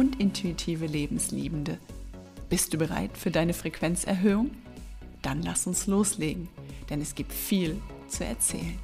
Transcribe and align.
und 0.00 0.18
intuitive 0.18 0.86
Lebensliebende. 0.86 1.76
Bist 2.48 2.72
du 2.72 2.78
bereit 2.78 3.18
für 3.18 3.30
deine 3.30 3.52
Frequenzerhöhung? 3.52 4.50
Dann 5.20 5.42
lass 5.42 5.66
uns 5.66 5.86
loslegen, 5.86 6.48
denn 6.88 7.02
es 7.02 7.14
gibt 7.14 7.34
viel 7.34 7.76
zu 8.08 8.24
erzählen 8.24 8.78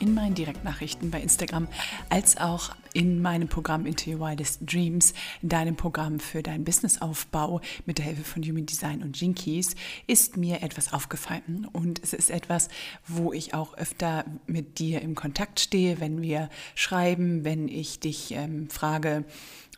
in 0.00 0.14
meinen 0.14 0.34
Direktnachrichten 0.34 1.10
bei 1.10 1.20
Instagram 1.20 1.68
als 2.08 2.36
auch 2.36 2.70
in 2.98 3.22
meinem 3.22 3.46
Programm 3.46 3.86
Into 3.86 4.10
Your 4.10 4.18
Wildest 4.18 4.60
Dreams, 4.66 5.14
deinem 5.40 5.76
Programm 5.76 6.18
für 6.18 6.42
deinen 6.42 6.64
Businessaufbau 6.64 7.60
mit 7.86 7.98
der 7.98 8.06
Hilfe 8.06 8.24
von 8.24 8.42
Human 8.42 8.66
Design 8.66 9.04
und 9.04 9.20
Jinkies, 9.20 9.76
ist 10.08 10.36
mir 10.36 10.64
etwas 10.64 10.92
aufgefallen. 10.92 11.68
Und 11.72 12.02
es 12.02 12.12
ist 12.12 12.28
etwas, 12.28 12.68
wo 13.06 13.32
ich 13.32 13.54
auch 13.54 13.78
öfter 13.78 14.24
mit 14.48 14.80
dir 14.80 15.00
im 15.00 15.14
Kontakt 15.14 15.60
stehe, 15.60 16.00
wenn 16.00 16.22
wir 16.22 16.50
schreiben, 16.74 17.44
wenn 17.44 17.68
ich 17.68 18.00
dich 18.00 18.32
ähm, 18.32 18.68
frage, 18.68 19.24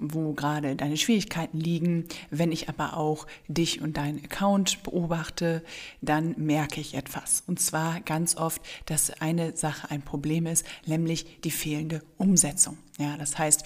wo 0.00 0.32
gerade 0.32 0.74
deine 0.76 0.96
Schwierigkeiten 0.96 1.60
liegen. 1.60 2.06
Wenn 2.30 2.52
ich 2.52 2.68
aber 2.68 2.96
auch 2.96 3.26
dich 3.48 3.82
und 3.82 3.96
deinen 3.96 4.24
Account 4.24 4.82
beobachte, 4.82 5.62
dann 6.00 6.34
merke 6.38 6.80
ich 6.80 6.94
etwas. 6.94 7.42
Und 7.46 7.60
zwar 7.60 8.00
ganz 8.00 8.36
oft, 8.36 8.62
dass 8.86 9.10
eine 9.10 9.56
Sache 9.56 9.90
ein 9.90 10.02
Problem 10.02 10.46
ist, 10.46 10.64
nämlich 10.86 11.40
die 11.44 11.50
fehlende 11.50 12.02
Umsetzung. 12.16 12.78
Ja, 12.98 13.09
das 13.16 13.38
heißt, 13.38 13.64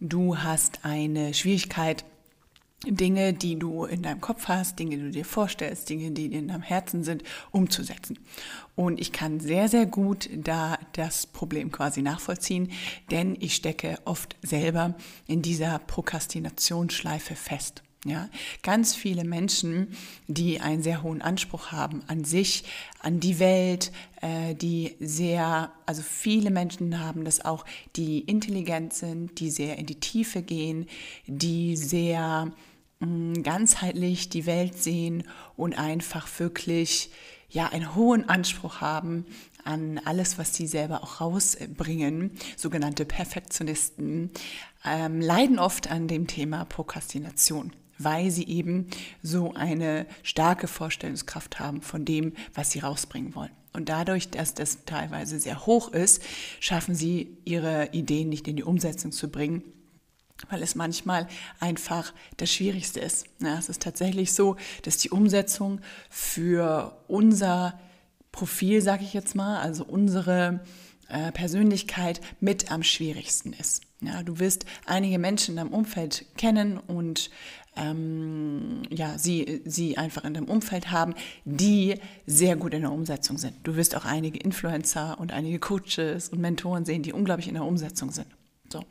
du 0.00 0.38
hast 0.38 0.84
eine 0.84 1.34
Schwierigkeit, 1.34 2.04
Dinge, 2.84 3.32
die 3.32 3.58
du 3.58 3.84
in 3.84 4.02
deinem 4.02 4.20
Kopf 4.20 4.48
hast, 4.48 4.78
Dinge, 4.78 4.96
die 4.96 5.02
du 5.02 5.10
dir 5.10 5.24
vorstellst, 5.24 5.88
Dinge, 5.88 6.10
die 6.10 6.26
in 6.26 6.48
deinem 6.48 6.62
Herzen 6.62 7.04
sind, 7.04 7.22
umzusetzen. 7.52 8.18
Und 8.74 9.00
ich 9.00 9.12
kann 9.12 9.38
sehr, 9.38 9.68
sehr 9.68 9.86
gut 9.86 10.28
da 10.34 10.78
das 10.92 11.26
Problem 11.26 11.70
quasi 11.70 12.02
nachvollziehen, 12.02 12.72
denn 13.10 13.36
ich 13.38 13.54
stecke 13.54 13.98
oft 14.04 14.36
selber 14.42 14.94
in 15.26 15.42
dieser 15.42 15.78
Prokrastinationsschleife 15.78 17.36
fest. 17.36 17.82
Ja, 18.04 18.28
ganz 18.64 18.96
viele 18.96 19.22
Menschen, 19.22 19.96
die 20.26 20.60
einen 20.60 20.82
sehr 20.82 21.04
hohen 21.04 21.22
Anspruch 21.22 21.70
haben 21.70 22.02
an 22.08 22.24
sich, 22.24 22.64
an 22.98 23.20
die 23.20 23.38
Welt, 23.38 23.92
äh, 24.20 24.56
die 24.56 24.96
sehr, 24.98 25.70
also 25.86 26.02
viele 26.02 26.50
Menschen 26.50 26.98
haben 26.98 27.24
das 27.24 27.44
auch, 27.44 27.64
die 27.94 28.18
intelligent 28.18 28.92
sind, 28.92 29.38
die 29.38 29.50
sehr 29.50 29.78
in 29.78 29.86
die 29.86 30.00
Tiefe 30.00 30.42
gehen, 30.42 30.86
die 31.26 31.76
sehr 31.76 32.50
ganzheitlich 33.42 34.28
die 34.28 34.46
Welt 34.46 34.80
sehen 34.80 35.24
und 35.56 35.76
einfach 35.76 36.28
wirklich 36.38 37.10
ja 37.48 37.68
einen 37.68 37.94
hohen 37.94 38.28
Anspruch 38.28 38.80
haben 38.80 39.26
an 39.64 40.00
alles, 40.04 40.38
was 40.38 40.54
sie 40.54 40.66
selber 40.66 41.02
auch 41.02 41.20
rausbringen. 41.20 42.32
Sogenannte 42.56 43.04
Perfektionisten 43.04 44.30
ähm, 44.84 45.20
leiden 45.20 45.58
oft 45.58 45.90
an 45.90 46.08
dem 46.08 46.26
Thema 46.26 46.64
Prokrastination 46.64 47.72
weil 48.04 48.30
sie 48.30 48.46
eben 48.46 48.86
so 49.22 49.54
eine 49.54 50.06
starke 50.22 50.68
Vorstellungskraft 50.68 51.60
haben 51.60 51.82
von 51.82 52.04
dem, 52.04 52.32
was 52.54 52.70
sie 52.70 52.80
rausbringen 52.80 53.34
wollen. 53.34 53.52
Und 53.72 53.88
dadurch, 53.88 54.28
dass 54.28 54.54
das 54.54 54.84
teilweise 54.84 55.40
sehr 55.40 55.64
hoch 55.66 55.92
ist, 55.92 56.22
schaffen 56.60 56.94
sie 56.94 57.38
ihre 57.44 57.88
Ideen 57.92 58.28
nicht 58.28 58.46
in 58.48 58.56
die 58.56 58.64
Umsetzung 58.64 59.12
zu 59.12 59.30
bringen 59.30 59.62
weil 60.50 60.62
es 60.62 60.74
manchmal 60.74 61.28
einfach 61.60 62.12
das 62.36 62.52
Schwierigste 62.52 63.00
ist. 63.00 63.26
Ja, 63.40 63.58
es 63.58 63.68
ist 63.68 63.82
tatsächlich 63.82 64.32
so, 64.32 64.56
dass 64.82 64.96
die 64.96 65.10
Umsetzung 65.10 65.80
für 66.10 66.98
unser 67.06 67.78
Profil, 68.32 68.80
sage 68.80 69.04
ich 69.04 69.12
jetzt 69.12 69.34
mal, 69.34 69.60
also 69.60 69.84
unsere 69.84 70.60
äh, 71.08 71.30
Persönlichkeit 71.32 72.20
mit 72.40 72.72
am 72.72 72.82
schwierigsten 72.82 73.52
ist. 73.52 73.82
Ja, 74.00 74.22
du 74.22 74.40
wirst 74.40 74.64
einige 74.86 75.18
Menschen 75.18 75.52
in 75.52 75.56
deinem 75.58 75.72
Umfeld 75.72 76.24
kennen 76.36 76.78
und 76.78 77.30
ähm, 77.76 78.82
ja, 78.90 79.16
sie, 79.18 79.62
sie 79.64 79.96
einfach 79.96 80.24
in 80.24 80.34
deinem 80.34 80.48
Umfeld 80.48 80.90
haben, 80.90 81.14
die 81.44 81.94
sehr 82.26 82.56
gut 82.56 82.74
in 82.74 82.82
der 82.82 82.92
Umsetzung 82.92 83.38
sind. 83.38 83.54
Du 83.62 83.76
wirst 83.76 83.96
auch 83.96 84.04
einige 84.04 84.38
Influencer 84.38 85.18
und 85.18 85.32
einige 85.32 85.58
Coaches 85.58 86.28
und 86.28 86.40
Mentoren 86.40 86.84
sehen, 86.84 87.02
die 87.02 87.12
unglaublich 87.12 87.48
in 87.48 87.54
der 87.54 87.64
Umsetzung 87.64 88.10
sind. 88.10 88.26
So. 88.72 88.84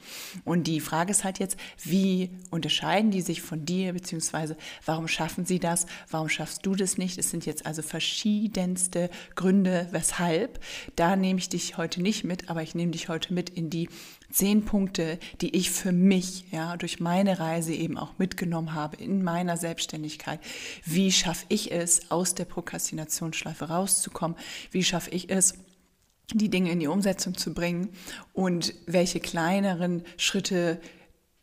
Und 0.46 0.68
die 0.68 0.80
Frage 0.80 1.12
ist 1.12 1.24
halt 1.24 1.40
jetzt, 1.40 1.58
wie 1.84 2.30
unterscheiden 2.52 3.10
die 3.10 3.22
sich 3.22 3.42
von 3.42 3.66
dir, 3.66 3.94
beziehungsweise 3.94 4.56
warum 4.86 5.08
schaffen 5.08 5.46
sie 5.46 5.60
das, 5.60 5.88
warum 6.10 6.30
schaffst 6.30 6.66
du 6.66 6.76
das 6.76 6.98
nicht? 6.98 7.18
Es 7.18 7.32
sind 7.32 7.46
jetzt 7.46 7.66
also 7.66 7.82
verschiedenste 7.82 9.10
Gründe, 9.36 9.88
weshalb. 9.92 10.60
Da 10.96 11.16
nehme 11.16 11.40
ich 11.40 11.50
dich 11.50 11.78
heute 11.78 12.02
nicht 12.02 12.24
mit, 12.24 12.50
aber 12.50 12.62
ich 12.62 12.76
nehme 12.76 12.92
dich 12.92 13.10
heute 13.10 13.34
mit 13.34 13.50
in 13.50 13.72
die 13.72 13.90
zehn 14.32 14.64
Punkte, 14.64 15.20
die 15.42 15.56
ich 15.56 15.72
für 15.72 15.92
mich, 15.92 16.46
ja, 16.52 16.78
durch 16.78 17.00
meine 17.00 17.40
Reise 17.40 17.74
eben 17.74 17.98
auch 17.98 18.18
mitgenommen 18.18 18.74
habe 18.74 18.98
in 18.98 19.24
meiner 19.24 19.58
Selbstständigkeit. 19.58 20.40
Wie 20.86 21.12
schaffe 21.12 21.46
ich 21.50 21.72
es, 21.72 22.12
aus 22.12 22.36
der 22.36 22.46
Prokrastinationsschleife 22.46 23.66
rauszukommen? 23.66 24.38
Wie 24.70 24.84
schaffe 24.84 25.10
ich 25.10 25.30
es, 25.30 25.56
die 26.34 26.50
Dinge 26.50 26.72
in 26.72 26.80
die 26.80 26.88
Umsetzung 26.88 27.36
zu 27.36 27.54
bringen 27.54 27.90
und 28.34 28.74
welche 28.86 29.20
kleineren 29.20 30.04
Schritte 30.18 30.80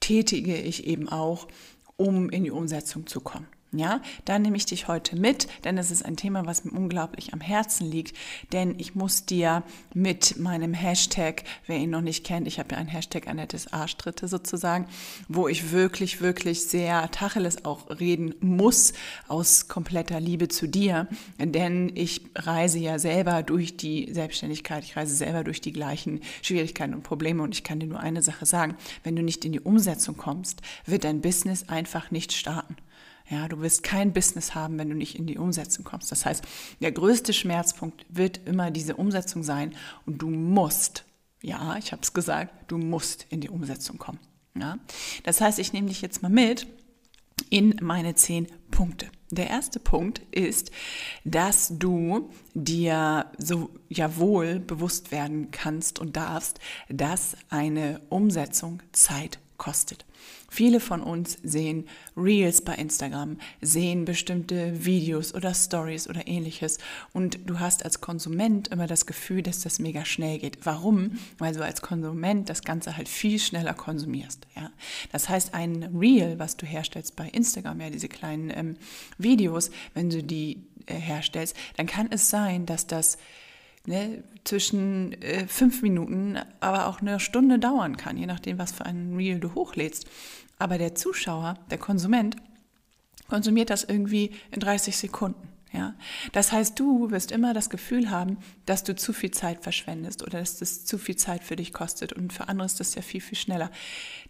tätige 0.01 0.57
ich 0.57 0.87
eben 0.87 1.09
auch, 1.09 1.49
um 1.97 2.31
in 2.31 2.45
die 2.45 2.51
Umsetzung 2.51 3.07
zu 3.07 3.21
kommen. 3.21 3.47
Ja, 3.73 4.01
da 4.25 4.39
nehme 4.39 4.57
ich 4.57 4.65
dich 4.65 4.89
heute 4.89 5.15
mit, 5.15 5.47
denn 5.65 5.77
es 5.77 5.91
ist 5.91 6.03
ein 6.03 6.17
Thema, 6.17 6.47
was 6.47 6.65
mir 6.65 6.73
unglaublich 6.73 7.35
am 7.35 7.43
Herzen 7.43 7.91
liegt. 7.91 8.17
Denn 8.51 8.75
ich 8.79 8.95
muss 8.95 9.27
dir 9.27 9.63
mit 9.93 10.39
meinem 10.39 10.73
Hashtag, 10.73 11.45
wer 11.67 11.77
ihn 11.77 11.91
noch 11.91 12.01
nicht 12.01 12.25
kennt, 12.25 12.47
ich 12.47 12.59
habe 12.59 12.75
ja 12.75 12.79
ein 12.79 12.89
Hashtag 12.89 13.29
Annettes 13.29 13.71
Arschtritte 13.71 14.27
sozusagen, 14.27 14.87
wo 15.29 15.49
ich 15.49 15.71
wirklich, 15.71 16.23
wirklich 16.23 16.63
sehr 16.63 17.11
Tacheles 17.11 17.67
auch 17.67 17.91
reden 18.01 18.35
muss, 18.41 18.95
aus 19.29 19.69
kompletter 19.69 20.19
Liebe 20.19 20.49
zu 20.49 20.67
dir. 20.67 21.07
Denn 21.39 21.93
ich 21.95 22.23
reise 22.37 22.79
ja 22.79 22.99
selber 22.99 23.43
durch 23.43 23.77
die 23.77 24.09
Selbstständigkeit, 24.11 24.83
ich 24.83 24.97
reise 24.97 25.15
selber 25.15 25.45
durch 25.45 25.61
die 25.61 25.73
gleichen 25.75 26.23
Schwierigkeiten 26.41 26.95
und 26.95 27.03
Probleme. 27.03 27.43
Und 27.43 27.55
ich 27.55 27.65
kann 27.65 27.81
dir 27.81 27.87
nur 27.87 28.01
eine 28.01 28.23
Sache 28.23 28.47
sagen, 28.47 28.77
wenn 29.05 29.15
du 29.15 29.23
nicht 29.23 29.45
in 29.45 29.53
die 29.53 29.61
Umsetzung 29.61 30.17
kommst, 30.17 30.63
wird 30.87 31.05
dein 31.05 31.21
Business 31.21 31.69
einfach 31.69 32.11
nicht 32.11 32.33
starten. 32.33 32.77
Ja, 33.31 33.47
du 33.47 33.61
wirst 33.61 33.83
kein 33.83 34.13
Business 34.13 34.55
haben, 34.55 34.79
wenn 34.79 34.89
du 34.89 34.97
nicht 34.97 35.19
in 35.19 35.27
die 35.27 35.39
Umsetzung 35.39 35.85
kommst. 35.85 36.11
Das 36.11 36.25
heißt, 36.25 36.43
der 36.81 36.93
größte 36.93 37.33
Schmerzpunkt 37.33 38.07
wird 38.09 38.41
immer 38.47 38.71
diese 38.71 38.97
Umsetzung 38.97 39.43
sein 39.43 39.75
und 40.07 40.23
du 40.23 40.31
musst, 40.31 41.05
ja, 41.43 41.77
ich 41.77 41.93
habe 41.93 42.03
es 42.03 42.15
gesagt, 42.15 42.71
du 42.71 42.79
musst 42.79 43.27
in 43.29 43.41
die 43.41 43.51
Umsetzung 43.51 43.99
kommen. 43.99 44.19
Ja? 44.55 44.79
Das 45.25 45.41
heißt, 45.41 45.59
ich 45.59 45.73
nehme 45.73 45.89
dich 45.89 46.01
jetzt 46.01 46.23
mal 46.23 46.31
mit 46.31 46.67
in 47.51 47.77
meine 47.83 48.15
zehn 48.15 48.47
Punkte. 48.71 49.09
Der 49.31 49.49
erste 49.49 49.79
Punkt 49.79 50.23
ist, 50.31 50.71
dass 51.25 51.73
du 51.79 52.31
dir 52.55 53.27
so 53.37 53.71
ja 53.89 54.17
wohl 54.17 54.59
bewusst 54.59 55.13
werden 55.13 55.51
kannst 55.51 55.99
und 55.99 56.17
darfst, 56.17 56.61
dass 56.89 57.37
eine 57.51 58.01
Umsetzung 58.09 58.83
Zeit 58.93 59.39
kostet. 59.59 60.07
Viele 60.51 60.81
von 60.81 61.03
uns 61.03 61.39
sehen 61.43 61.87
Reels 62.17 62.63
bei 62.63 62.75
Instagram, 62.75 63.39
sehen 63.61 64.07
bestimmte 64.07 64.85
Videos 64.85 65.35
oder 65.35 65.53
Stories 65.53 66.09
oder 66.09 66.27
ähnliches 66.27 66.79
und 67.13 67.39
du 67.49 67.61
hast 67.61 67.85
als 67.85 68.01
Konsument 68.01 68.69
immer 68.69 68.87
das 68.87 69.05
Gefühl, 69.05 69.43
dass 69.43 69.61
das 69.61 69.79
mega 69.79 70.05
schnell 70.07 70.39
geht. 70.39 70.65
Warum? 70.65 71.19
Weil 71.37 71.55
du 71.55 71.63
als 71.63 71.83
Konsument 71.83 72.49
das 72.49 72.63
Ganze 72.63 72.97
halt 72.97 73.09
viel 73.09 73.39
schneller 73.39 73.75
konsumierst. 73.75 74.47
Ja? 74.57 74.71
Das 75.13 75.29
heißt, 75.29 75.53
ein 75.53 75.83
Reel, 75.95 76.39
was 76.39 76.57
du 76.57 76.65
herstellst 76.65 77.15
bei 77.15 77.29
Instagram, 77.29 77.81
ja, 77.81 77.91
diese 77.91 78.09
kleinen 78.09 78.51
ähm, 78.51 78.77
Videos, 79.19 79.71
wenn 79.93 80.09
du 80.09 80.23
die 80.23 80.63
äh, 80.87 80.95
herstellst, 80.95 81.55
dann 81.77 81.87
kann 81.87 82.09
es 82.11 82.31
sein, 82.31 82.65
dass 82.65 82.87
das 82.87 83.19
ne, 83.89 84.23
zwischen 84.45 85.21
äh, 85.23 85.47
fünf 85.49 85.83
Minuten, 85.83 86.39
aber 86.61 86.87
auch 86.87 87.01
eine 87.01 87.19
Stunde 87.19 87.59
dauern 87.59 87.97
kann, 87.97 88.17
je 88.17 88.27
nachdem, 88.27 88.59
was 88.59 88.73
für 88.73 88.87
ein 88.87 89.17
Reel 89.17 89.41
du 89.41 89.55
hochlädst. 89.55 90.07
Aber 90.59 90.79
der 90.79 90.95
Zuschauer, 90.95 91.55
der 91.71 91.79
Konsument, 91.79 92.37
konsumiert 93.29 93.71
das 93.71 93.85
irgendwie 93.85 94.33
in 94.51 94.61
30 94.61 94.97
Sekunden. 94.97 95.49
Ja, 95.71 95.95
das 96.33 96.51
heißt, 96.51 96.81
du 96.81 97.11
wirst 97.11 97.31
immer 97.31 97.53
das 97.53 97.69
Gefühl 97.69 98.09
haben, 98.09 98.39
dass 98.65 98.85
du 98.85 98.97
zu 98.97 99.13
viel 99.13 99.33
Zeit 99.33 99.63
verschwendest 99.63 100.23
oder 100.23 100.39
dass 100.39 100.57
das 100.57 100.87
zu 100.87 100.97
viel 100.97 101.17
Zeit 101.17 101.45
für 101.45 101.57
dich 101.57 101.75
kostet 101.75 102.15
und 102.15 102.33
für 102.33 102.49
andere 102.49 102.65
ist 102.65 102.81
das 102.81 102.95
ja 102.95 103.03
viel, 103.03 103.21
viel 103.21 103.37
schneller. 103.37 103.71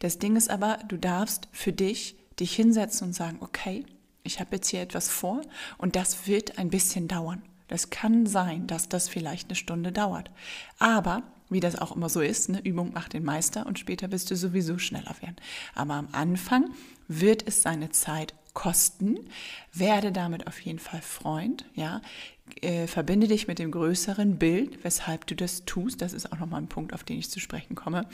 Das 0.01 0.19
Ding 0.19 0.35
ist 0.35 0.51
aber, 0.51 0.81
du 0.89 0.97
darfst 0.97 1.49
für 1.53 1.73
dich 1.73 2.17
dich 2.41 2.57
hinsetzen 2.57 3.09
und 3.09 3.13
sagen, 3.13 3.39
okay, 3.41 3.87
ich 4.25 4.41
habe 4.41 4.57
jetzt 4.57 4.69
hier 4.69 4.81
etwas 4.81 5.09
vor 5.09 5.43
und 5.79 5.95
das 5.95 6.27
wird 6.27 6.59
ein 6.59 6.71
bisschen 6.71 7.07
dauern. 7.07 7.43
Das 7.69 7.91
kann 7.91 8.27
sein, 8.27 8.67
dass 8.67 8.89
das 8.89 9.09
vielleicht 9.09 9.49
eine 9.49 9.55
Stunde 9.57 9.93
dauert. 9.93 10.31
Aber, 10.79 11.23
wie 11.51 11.61
das 11.61 11.79
auch 11.79 11.95
immer 11.95 12.09
so 12.09 12.21
ist, 12.21 12.49
eine 12.49 12.65
Übung 12.65 12.93
macht 12.93 13.13
den 13.13 13.25
Meister 13.25 13.67
und 13.67 13.79
später 13.79 14.11
wirst 14.11 14.31
du 14.31 14.37
sowieso 14.37 14.79
schneller 14.79 15.15
werden. 15.21 15.37
Aber 15.75 15.95
am 15.95 16.09
Anfang 16.13 16.71
wird 17.07 17.47
es 17.47 17.63
seine 17.63 17.91
Zeit 17.91 18.35
kosten. 18.59 19.21
Werde 19.73 20.11
damit 20.11 20.49
auf 20.49 20.59
jeden 20.61 20.81
Fall 20.81 21.01
Freund, 21.01 21.65
ja. 21.75 22.03
Äh, 22.61 22.89
verbinde 22.89 23.29
dich 23.29 23.47
mit 23.47 23.61
dem 23.61 23.71
größeren 23.71 24.37
Bild, 24.37 24.83
weshalb 24.83 25.29
du 25.29 25.37
das 25.37 25.65
tust. 25.65 26.03
Das 26.03 26.13
ist 26.13 26.33
auch 26.33 26.41
nochmal 26.41 26.63
ein 26.63 26.69
Punkt, 26.69 26.93
auf 26.93 27.05
den 27.05 27.21
ich 27.21 27.31
zu 27.31 27.39
sprechen 27.39 27.77
komme. 27.77 28.09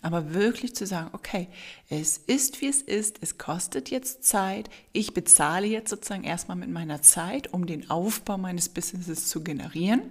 Aber 0.00 0.34
wirklich 0.34 0.76
zu 0.76 0.86
sagen, 0.86 1.10
okay, 1.14 1.48
es 1.88 2.16
ist 2.16 2.60
wie 2.60 2.68
es 2.68 2.80
ist, 2.80 3.18
es 3.22 3.38
kostet 3.38 3.90
jetzt 3.90 4.22
Zeit. 4.22 4.70
Ich 4.92 5.14
bezahle 5.14 5.66
jetzt 5.66 5.90
sozusagen 5.90 6.22
erstmal 6.22 6.56
mit 6.56 6.70
meiner 6.70 7.02
Zeit, 7.02 7.52
um 7.52 7.66
den 7.66 7.90
Aufbau 7.90 8.38
meines 8.38 8.68
Businesses 8.68 9.26
zu 9.26 9.42
generieren. 9.42 10.02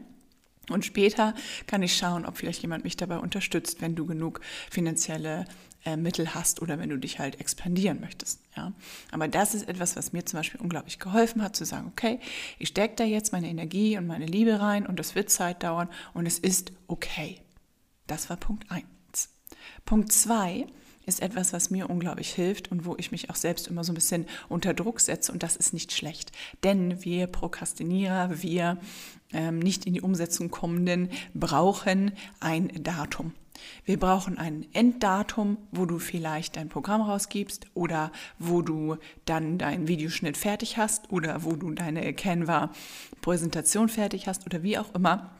Und 0.70 0.86
später 0.86 1.34
kann 1.66 1.82
ich 1.82 1.96
schauen, 1.96 2.26
ob 2.26 2.38
vielleicht 2.38 2.62
jemand 2.62 2.84
mich 2.84 2.98
dabei 2.98 3.20
unterstützt, 3.20 3.82
wenn 3.82 3.96
du 3.96 4.06
genug 4.06 4.42
finanzielle 4.70 5.46
äh, 5.86 5.96
Mittel 5.96 6.34
hast 6.36 6.62
oder 6.62 6.80
wenn 6.80 6.90
du 6.90 6.98
dich 6.98 7.20
halt 7.20 7.40
expandieren 7.40 8.02
möchtest. 8.02 8.42
Ja? 8.56 8.74
Aber 9.12 9.28
das 9.30 9.54
ist 9.54 9.70
etwas, 9.70 9.96
was 9.96 10.12
mir 10.12 10.26
zum 10.26 10.40
Beispiel 10.40 10.60
unglaublich 10.60 11.00
geholfen 11.00 11.42
hat, 11.42 11.56
zu 11.56 11.64
sagen, 11.64 11.88
okay, 11.88 12.20
ich 12.60 12.70
stecke 12.70 12.96
da 12.96 13.04
jetzt 13.06 13.32
meine 13.32 13.48
Energie 13.48 13.98
und 13.98 14.08
meine 14.08 14.26
Liebe 14.26 14.60
rein 14.60 14.86
und 14.86 15.00
das 15.00 15.16
wird 15.16 15.30
Zeit 15.30 15.64
dauern 15.64 15.88
und 16.14 16.26
es 16.26 16.40
ist 16.40 16.74
okay. 16.88 17.40
Das 18.08 18.30
war 18.30 18.36
Punkt 18.36 18.70
eins. 18.70 19.30
Punkt 19.86 20.12
zwei 20.12 20.68
ist 21.08 21.22
etwas, 21.22 21.54
was 21.54 21.70
mir 21.70 21.90
unglaublich 21.90 22.34
hilft 22.34 22.72
und 22.72 22.86
wo 22.86 22.96
ich 22.98 23.12
mich 23.12 23.30
auch 23.30 23.36
selbst 23.36 23.68
immer 23.68 23.84
so 23.84 23.92
ein 23.92 23.96
bisschen 23.96 24.26
unter 24.50 24.74
Druck 24.74 25.00
setze 25.00 25.32
und 25.32 25.42
das 25.42 25.56
ist 25.56 25.74
nicht 25.74 25.92
schlecht. 25.92 26.32
Denn 26.64 27.04
wir 27.04 27.28
Prokrastinierer, 27.28 28.42
wir 28.42 28.78
ähm, 29.34 29.60
nicht 29.60 29.86
in 29.86 29.94
die 29.94 30.02
Umsetzung 30.02 30.52
kommenden, 30.52 31.10
brauchen 31.34 32.12
ein 32.40 32.72
Datum. 32.84 33.34
Wir 33.86 34.00
brauchen 34.00 34.38
ein 34.38 34.66
Enddatum, 34.74 35.58
wo 35.72 35.86
du 35.86 36.00
vielleicht 36.00 36.58
dein 36.58 36.70
Programm 36.70 37.02
rausgibst 37.02 37.68
oder 37.74 38.12
wo 38.38 38.62
du 38.62 38.98
dann 39.26 39.58
deinen 39.58 39.88
Videoschnitt 39.88 40.38
fertig 40.38 40.78
hast 40.78 41.12
oder 41.12 41.44
wo 41.44 41.56
du 41.56 41.72
deine 41.72 42.14
Canva-Präsentation 42.14 43.90
fertig 43.90 44.28
hast 44.28 44.46
oder 44.46 44.64
wie 44.64 44.78
auch 44.78 44.94
immer. 44.94 45.32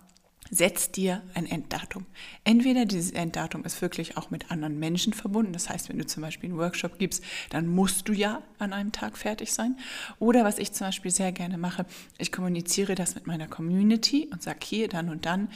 Setz 0.50 0.92
dir 0.92 1.22
ein 1.34 1.46
Enddatum. 1.46 2.06
Entweder 2.44 2.86
dieses 2.86 3.12
Enddatum 3.12 3.64
ist 3.66 3.82
wirklich 3.82 4.18
auch 4.18 4.30
mit 4.30 4.52
anderen 4.52 4.80
Menschen 4.80 5.14
verbunden. 5.14 5.54
Das 5.54 5.70
heißt, 5.70 5.90
wenn 5.90 5.98
du 5.98 6.06
zum 6.06 6.24
Beispiel 6.24 6.50
einen 6.50 6.60
Workshop 6.60 6.98
gibst, 7.00 7.24
dann 7.50 7.68
musst 7.68 8.08
du 8.08 8.14
ja 8.14 8.42
an 8.60 8.74
einem 8.74 8.92
Tag 8.92 9.18
fertig 9.18 9.52
sein. 9.54 9.78
Oder 10.20 10.44
was 10.44 10.58
ich 10.58 10.72
zum 10.72 10.88
Beispiel 10.88 11.12
sehr 11.12 11.32
gerne 11.32 11.58
mache, 11.58 11.86
ich 12.18 12.32
kommuniziere 12.32 12.96
das 12.96 13.16
mit 13.16 13.28
meiner 13.28 13.48
Community 13.48 14.30
und 14.32 14.42
sage, 14.42 14.60
hier, 14.64 14.88
dann 14.88 15.10
und 15.10 15.26
dann 15.26 15.50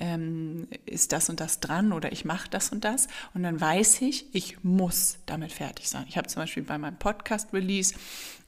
ähm, 0.00 0.68
ist 0.84 1.12
das 1.12 1.28
und 1.28 1.40
das 1.40 1.60
dran 1.60 1.92
oder 1.92 2.12
ich 2.12 2.24
mache 2.24 2.48
das 2.48 2.70
und 2.70 2.84
das. 2.84 3.08
Und 3.34 3.42
dann 3.42 3.60
weiß 3.60 4.02
ich, 4.02 4.26
ich 4.32 4.62
muss 4.62 5.18
damit 5.26 5.52
fertig 5.52 5.88
sein. 5.88 6.04
Ich 6.08 6.16
habe 6.16 6.28
zum 6.28 6.42
Beispiel 6.42 6.62
bei 6.62 6.78
meinem 6.78 6.98
Podcast-Release 6.98 7.94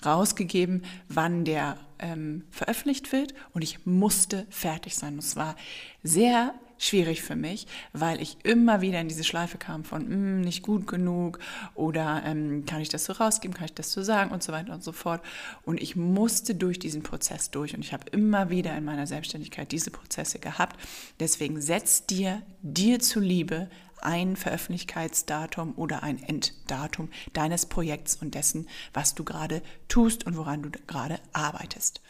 rausgegeben, 0.04 0.84
wann 1.08 1.44
der 1.44 1.76
ähm, 1.98 2.44
veröffentlicht 2.50 3.12
wird 3.12 3.34
und 3.52 3.62
ich 3.62 3.86
musste 3.86 4.46
fertig 4.50 4.96
sein. 4.96 5.18
Es 5.18 5.36
war 5.36 5.56
sehr 6.02 6.54
schwierig 6.78 7.22
für 7.22 7.36
mich, 7.36 7.66
weil 7.92 8.22
ich 8.22 8.38
immer 8.44 8.80
wieder 8.80 9.00
in 9.00 9.08
diese 9.08 9.24
Schleife 9.24 9.58
kam 9.58 9.84
von 9.84 10.08
mm, 10.08 10.40
nicht 10.40 10.62
gut 10.62 10.86
genug 10.86 11.38
oder 11.74 12.22
ähm, 12.24 12.64
kann 12.66 12.80
ich 12.80 12.88
das 12.88 13.04
so 13.04 13.12
rausgeben, 13.12 13.56
kann 13.56 13.66
ich 13.66 13.74
das 13.74 13.92
so 13.92 14.02
sagen 14.02 14.30
und 14.30 14.42
so 14.42 14.52
weiter 14.52 14.72
und 14.72 14.82
so 14.82 14.92
fort. 14.92 15.22
Und 15.64 15.82
ich 15.82 15.96
musste 15.96 16.54
durch 16.54 16.78
diesen 16.78 17.02
Prozess 17.02 17.50
durch 17.50 17.74
und 17.74 17.80
ich 17.80 17.92
habe 17.92 18.08
immer 18.10 18.50
wieder 18.50 18.76
in 18.76 18.84
meiner 18.84 19.06
Selbstständigkeit 19.06 19.70
diese 19.72 19.90
Prozesse 19.90 20.38
gehabt. 20.38 20.78
Deswegen 21.20 21.60
setz 21.60 22.06
dir 22.06 22.42
dir 22.62 23.00
zuliebe 23.00 23.68
ein 24.02 24.36
Veröffentlichkeitsdatum 24.36 25.74
oder 25.76 26.02
ein 26.02 26.22
Enddatum 26.22 27.10
deines 27.32 27.66
Projekts 27.66 28.16
und 28.16 28.34
dessen, 28.34 28.68
was 28.92 29.14
du 29.14 29.24
gerade 29.24 29.62
tust 29.88 30.26
und 30.26 30.36
woran 30.36 30.62
du 30.62 30.70
gerade 30.86 31.20
arbeitest. 31.32 32.00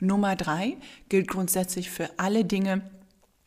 Nummer 0.00 0.36
drei 0.36 0.76
gilt 1.08 1.28
grundsätzlich 1.28 1.90
für 1.90 2.10
alle 2.18 2.44
Dinge, 2.44 2.88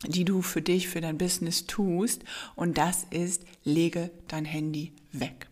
die 0.06 0.24
du 0.24 0.42
für 0.42 0.62
dich, 0.62 0.88
für 0.88 1.00
dein 1.00 1.18
Business 1.18 1.66
tust. 1.66 2.24
Und 2.56 2.78
das 2.78 3.06
ist, 3.10 3.44
lege 3.64 4.10
dein 4.28 4.44
Handy 4.44 4.92
weg. 5.12 5.48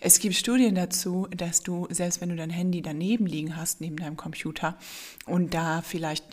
Es 0.00 0.18
gibt 0.18 0.34
Studien 0.34 0.74
dazu, 0.74 1.26
dass 1.30 1.62
du, 1.62 1.86
selbst 1.90 2.20
wenn 2.20 2.28
du 2.28 2.36
dein 2.36 2.50
Handy 2.50 2.82
daneben 2.82 3.26
liegen 3.26 3.56
hast, 3.56 3.80
neben 3.80 3.96
deinem 3.96 4.16
Computer 4.16 4.76
und 5.26 5.54
da 5.54 5.82
vielleicht 5.82 6.26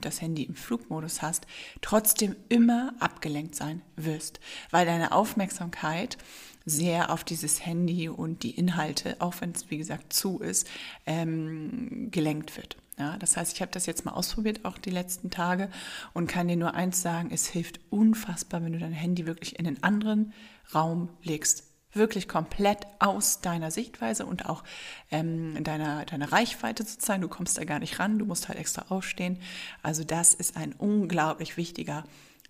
das 0.00 0.20
Handy 0.20 0.44
im 0.44 0.54
Flugmodus 0.54 1.22
hast, 1.22 1.46
trotzdem 1.80 2.36
immer 2.48 2.94
abgelenkt 3.00 3.54
sein 3.54 3.82
wirst, 3.96 4.40
weil 4.70 4.86
deine 4.86 5.12
Aufmerksamkeit 5.12 6.18
sehr 6.64 7.10
auf 7.10 7.24
dieses 7.24 7.64
Handy 7.66 8.08
und 8.08 8.42
die 8.42 8.52
Inhalte, 8.52 9.16
auch 9.20 9.34
wenn 9.40 9.50
es 9.52 9.70
wie 9.70 9.78
gesagt 9.78 10.12
zu 10.12 10.38
ist, 10.38 10.68
ähm, 11.06 12.08
gelenkt 12.10 12.56
wird. 12.56 12.76
Ja, 12.98 13.16
das 13.18 13.36
heißt, 13.36 13.54
ich 13.54 13.62
habe 13.62 13.72
das 13.72 13.86
jetzt 13.86 14.04
mal 14.04 14.12
ausprobiert, 14.12 14.64
auch 14.64 14.78
die 14.78 14.90
letzten 14.90 15.30
Tage, 15.30 15.70
und 16.12 16.26
kann 16.26 16.48
dir 16.48 16.56
nur 16.56 16.74
eins 16.74 17.00
sagen, 17.02 17.30
es 17.32 17.46
hilft 17.46 17.80
unfassbar, 17.90 18.62
wenn 18.62 18.74
du 18.74 18.78
dein 18.78 18.92
Handy 18.92 19.26
wirklich 19.26 19.58
in 19.58 19.66
einen 19.66 19.82
anderen 19.82 20.32
Raum 20.74 21.08
legst 21.22 21.71
wirklich 21.92 22.28
komplett 22.28 22.86
aus 22.98 23.40
deiner 23.40 23.70
Sichtweise 23.70 24.26
und 24.26 24.46
auch 24.48 24.64
ähm, 25.10 25.62
deiner, 25.62 26.04
deiner 26.04 26.32
Reichweite 26.32 26.84
sozusagen. 26.84 27.22
Du 27.22 27.28
kommst 27.28 27.58
da 27.58 27.64
gar 27.64 27.78
nicht 27.78 27.98
ran, 27.98 28.18
du 28.18 28.24
musst 28.24 28.48
halt 28.48 28.58
extra 28.58 28.86
aufstehen. 28.88 29.38
Also 29.82 30.04
das 30.04 30.34
ist 30.34 30.56
ein 30.56 30.74
unglaublich 30.78 31.56
wichtiger 31.56 32.04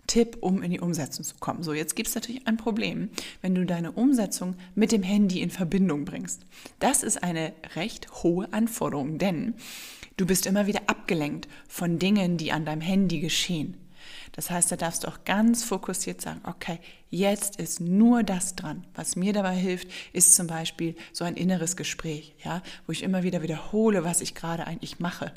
Tipp, 0.07 0.37
um 0.41 0.61
in 0.61 0.71
die 0.71 0.79
Umsetzung 0.79 1.23
zu 1.23 1.35
kommen. 1.39 1.63
So, 1.63 1.73
jetzt 1.73 1.95
gibt 1.95 2.09
es 2.09 2.15
natürlich 2.15 2.45
ein 2.47 2.57
Problem, 2.57 3.09
wenn 3.41 3.55
du 3.55 3.65
deine 3.65 3.91
Umsetzung 3.93 4.55
mit 4.75 4.91
dem 4.91 5.03
Handy 5.03 5.41
in 5.41 5.49
Verbindung 5.49 6.05
bringst. 6.05 6.45
Das 6.79 7.03
ist 7.03 7.23
eine 7.23 7.53
recht 7.75 8.23
hohe 8.23 8.51
Anforderung, 8.51 9.17
denn 9.17 9.55
du 10.17 10.25
bist 10.25 10.45
immer 10.45 10.67
wieder 10.67 10.81
abgelenkt 10.87 11.47
von 11.67 11.99
Dingen, 11.99 12.37
die 12.37 12.51
an 12.51 12.65
deinem 12.65 12.81
Handy 12.81 13.21
geschehen. 13.21 13.77
Das 14.33 14.49
heißt, 14.49 14.71
da 14.71 14.75
darfst 14.75 15.03
du 15.03 15.07
auch 15.07 15.23
ganz 15.25 15.63
fokussiert 15.63 16.21
sagen, 16.21 16.41
okay, 16.43 16.79
jetzt 17.09 17.57
ist 17.57 17.79
nur 17.79 18.23
das 18.23 18.55
dran. 18.55 18.85
Was 18.95 19.15
mir 19.15 19.33
dabei 19.33 19.55
hilft, 19.55 19.87
ist 20.13 20.35
zum 20.35 20.47
Beispiel 20.47 20.95
so 21.11 21.23
ein 21.23 21.35
inneres 21.35 21.75
Gespräch, 21.75 22.35
ja, 22.43 22.61
wo 22.85 22.91
ich 22.91 23.03
immer 23.03 23.23
wieder 23.23 23.41
wiederhole, 23.41 24.03
was 24.03 24.21
ich 24.21 24.35
gerade 24.35 24.65
eigentlich 24.65 24.99
mache, 24.99 25.33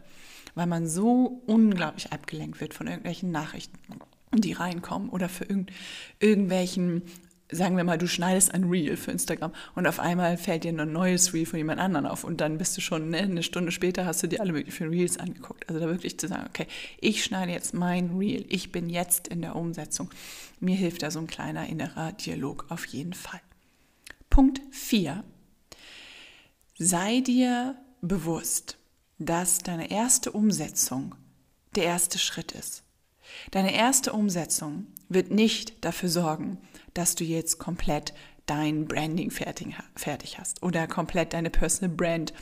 weil 0.55 0.67
man 0.67 0.89
so 0.89 1.43
unglaublich 1.47 2.13
abgelenkt 2.13 2.61
wird 2.61 2.75
von 2.75 2.87
irgendwelchen 2.87 3.31
Nachrichten 3.31 3.79
die 4.35 4.53
reinkommen 4.53 5.09
oder 5.09 5.29
für 5.29 5.45
irgend, 5.45 5.71
irgendwelchen 6.19 7.03
sagen 7.51 7.77
wir 7.77 7.85
mal, 7.85 7.99
du 7.99 8.09
schneidest 8.09 8.53
ein 8.53 8.65
Reel 8.65 8.97
für 8.97 9.13
Instagram 9.13 9.53
und 9.75 9.87
auf 9.87 10.01
einmal 10.01 10.37
fällt 10.37 10.65
dir 10.65 10.73
ein 10.73 10.93
neues 10.93 11.33
Reel 11.33 11.47
von 11.47 11.59
jemand 11.59 11.81
anderem 11.81 12.07
auf 12.07 12.25
und 12.25 12.41
dann 12.41 12.59
bist 12.59 12.77
du 12.77 12.81
schon 12.81 13.11
ne, 13.11 13.19
eine 13.19 13.43
Stunde 13.43 13.73
später 13.73 14.05
hast 14.05 14.23
du 14.23 14.27
dir 14.27 14.41
alle 14.41 14.53
möglichen 14.53 14.89
Reels 14.89 15.19
angeguckt. 15.19 15.69
Also 15.69 15.81
da 15.81 15.87
wirklich 15.87 16.19
zu 16.19 16.29
sagen, 16.29 16.47
okay, 16.49 16.67
ich 17.01 17.23
schneide 17.23 17.53
jetzt 17.53 17.75
mein 17.75 18.17
Reel, 18.17 18.45
ich 18.49 18.73
bin 18.73 18.89
jetzt 18.89 19.29
in 19.29 19.43
der 19.43 19.55
Umsetzung. 19.55 20.11
Mir 20.59 20.77
hilft 20.77 21.03
da 21.03 21.11
so 21.11 21.21
ein 21.21 21.27
kleiner 21.27 21.69
innerer 21.69 22.13
Dialog 22.13 22.67
auf 22.69 22.85
jeden 22.87 23.15
Fall. 23.15 23.41
Punkt 24.31 24.61
4. 24.73 25.23
Sei 26.79 27.21
dir 27.21 27.77
bewusst, 28.03 28.77
dass 29.19 29.59
deine 29.59 29.91
erste 29.91 30.33
Umsetzung 30.33 31.15
der 31.75 31.85
erste 31.85 32.19
Schritt 32.19 32.53
ist. 32.53 32.83
Deine 33.51 33.75
erste 33.75 34.13
Umsetzung 34.13 34.87
wird 35.09 35.31
nicht 35.31 35.85
dafür 35.85 36.09
sorgen, 36.09 36.59
dass 36.99 37.15
du 37.15 37.25
jetzt 37.25 37.59
komplett 37.59 38.15
dein 38.47 38.87
Branding 38.87 39.31
fertig 39.31 40.39
hast 40.39 40.63
oder 40.63 40.87
komplett 40.87 41.33
deine 41.33 41.51
Personal 41.51 41.95
Brand 41.95 42.33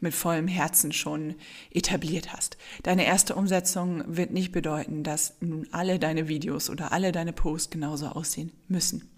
mit 0.00 0.14
vollem 0.14 0.48
Herzen 0.48 0.92
schon 0.92 1.34
etabliert 1.70 2.32
hast. 2.32 2.56
Deine 2.82 3.04
erste 3.04 3.34
Umsetzung 3.34 4.02
wird 4.06 4.30
nicht 4.30 4.52
bedeuten, 4.52 5.02
dass 5.02 5.34
nun 5.40 5.68
alle 5.72 5.98
deine 5.98 6.28
Videos 6.28 6.70
oder 6.70 6.92
alle 6.92 7.12
deine 7.12 7.34
Posts 7.34 7.70
genauso 7.70 8.06
aussehen 8.06 8.52
müssen. 8.68 9.10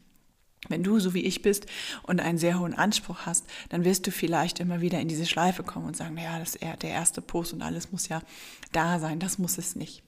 Wenn 0.69 0.85
du 0.85 1.01
so 1.01 1.13
wie 1.13 1.25
ich 1.25 1.43
bist 1.43 1.67
und 2.05 2.21
einen 2.21 2.39
sehr 2.39 2.61
hohen 2.61 2.75
Anspruch 2.75 3.27
hast, 3.27 3.47
dann 3.69 3.85
wirst 3.85 4.07
du 4.07 4.11
vielleicht 4.13 4.61
immer 4.61 4.81
wieder 4.81 5.01
in 5.01 5.09
diese 5.09 5.27
Schleife 5.27 5.65
kommen 5.65 5.87
und 5.87 5.97
sagen, 5.97 6.15
naja, 6.15 6.39
das 6.39 6.55
ist 6.55 6.63
der 6.63 6.91
erste 6.91 7.21
Post 7.21 7.53
und 7.53 7.63
alles 7.63 7.91
muss 7.91 8.09
ja 8.09 8.23
da 8.71 9.01
sein. 9.01 9.19
Das 9.19 9.39
muss 9.39 9.59
es 9.59 9.75
nicht. 9.75 10.03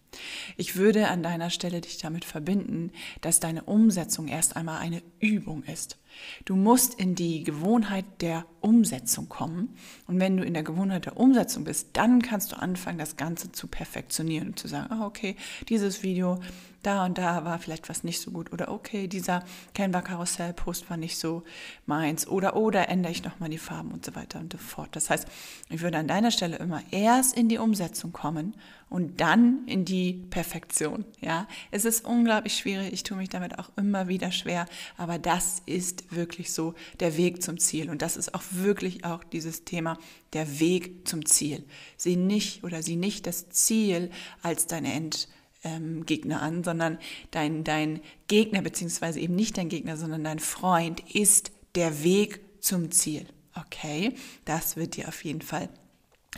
Ich 0.56 0.76
würde 0.76 1.08
an 1.08 1.22
deiner 1.22 1.50
Stelle 1.50 1.80
dich 1.80 1.98
damit 1.98 2.24
verbinden, 2.24 2.90
dass 3.20 3.40
deine 3.40 3.64
Umsetzung 3.64 4.28
erst 4.28 4.56
einmal 4.56 4.80
eine 4.80 5.02
Übung 5.20 5.62
ist. 5.64 5.98
Du 6.44 6.56
musst 6.56 6.94
in 6.94 7.14
die 7.14 7.42
Gewohnheit 7.42 8.04
der 8.20 8.46
Umsetzung 8.60 9.28
kommen. 9.28 9.76
Und 10.06 10.20
wenn 10.20 10.36
du 10.36 10.44
in 10.44 10.54
der 10.54 10.62
Gewohnheit 10.62 11.06
der 11.06 11.16
Umsetzung 11.16 11.64
bist, 11.64 11.88
dann 11.94 12.22
kannst 12.22 12.52
du 12.52 12.56
anfangen, 12.56 12.98
das 12.98 13.16
Ganze 13.16 13.52
zu 13.52 13.66
perfektionieren 13.66 14.48
und 14.48 14.58
zu 14.58 14.68
sagen, 14.68 14.92
ah, 14.92 15.06
okay, 15.06 15.36
dieses 15.68 16.02
Video, 16.02 16.40
da 16.82 17.04
und 17.04 17.18
da 17.18 17.44
war 17.44 17.58
vielleicht 17.58 17.88
was 17.88 18.04
nicht 18.04 18.20
so 18.20 18.30
gut. 18.30 18.52
Oder 18.52 18.70
okay, 18.70 19.08
dieser 19.08 19.42
Canva-Karussell-Post 19.74 20.88
war 20.90 20.96
nicht 20.96 21.18
so 21.18 21.42
meins. 21.86 22.26
Oder, 22.26 22.56
oder 22.56 22.88
ändere 22.88 23.12
ich 23.12 23.24
nochmal 23.24 23.48
die 23.48 23.58
Farben 23.58 23.90
und 23.90 24.04
so 24.04 24.14
weiter 24.14 24.38
und 24.38 24.52
so 24.52 24.58
fort. 24.58 24.90
Das 24.92 25.10
heißt, 25.10 25.26
ich 25.70 25.80
würde 25.80 25.98
an 25.98 26.08
deiner 26.08 26.30
Stelle 26.30 26.56
immer 26.56 26.82
erst 26.90 27.36
in 27.36 27.48
die 27.48 27.58
Umsetzung 27.58 28.12
kommen 28.12 28.54
und 28.94 29.20
dann 29.20 29.66
in 29.66 29.84
die 29.84 30.12
Perfektion. 30.30 31.04
Ja, 31.20 31.48
es 31.72 31.84
ist 31.84 32.04
unglaublich 32.04 32.56
schwierig. 32.56 32.92
Ich 32.92 33.02
tue 33.02 33.16
mich 33.16 33.28
damit 33.28 33.58
auch 33.58 33.72
immer 33.76 34.06
wieder 34.06 34.30
schwer. 34.30 34.66
Aber 34.96 35.18
das 35.18 35.62
ist 35.66 36.14
wirklich 36.14 36.52
so 36.52 36.74
der 37.00 37.16
Weg 37.16 37.42
zum 37.42 37.58
Ziel. 37.58 37.90
Und 37.90 38.02
das 38.02 38.16
ist 38.16 38.36
auch 38.36 38.44
wirklich 38.52 39.04
auch 39.04 39.24
dieses 39.24 39.64
Thema, 39.64 39.98
der 40.32 40.60
Weg 40.60 41.08
zum 41.08 41.26
Ziel. 41.26 41.64
Sieh 41.96 42.14
nicht 42.14 42.62
oder 42.62 42.84
sieh 42.84 42.94
nicht 42.94 43.26
das 43.26 43.48
Ziel 43.48 44.12
als 44.42 44.68
deine 44.68 44.92
Endgegner 44.92 46.40
an, 46.40 46.62
sondern 46.62 47.00
dein, 47.32 47.64
dein 47.64 48.00
Gegner, 48.28 48.62
beziehungsweise 48.62 49.18
eben 49.18 49.34
nicht 49.34 49.58
dein 49.58 49.70
Gegner, 49.70 49.96
sondern 49.96 50.22
dein 50.22 50.38
Freund 50.38 51.02
ist 51.12 51.50
der 51.74 52.04
Weg 52.04 52.42
zum 52.60 52.92
Ziel. 52.92 53.26
Okay, 53.56 54.14
das 54.44 54.76
wird 54.76 54.94
dir 54.94 55.08
auf 55.08 55.24
jeden 55.24 55.42
Fall 55.42 55.68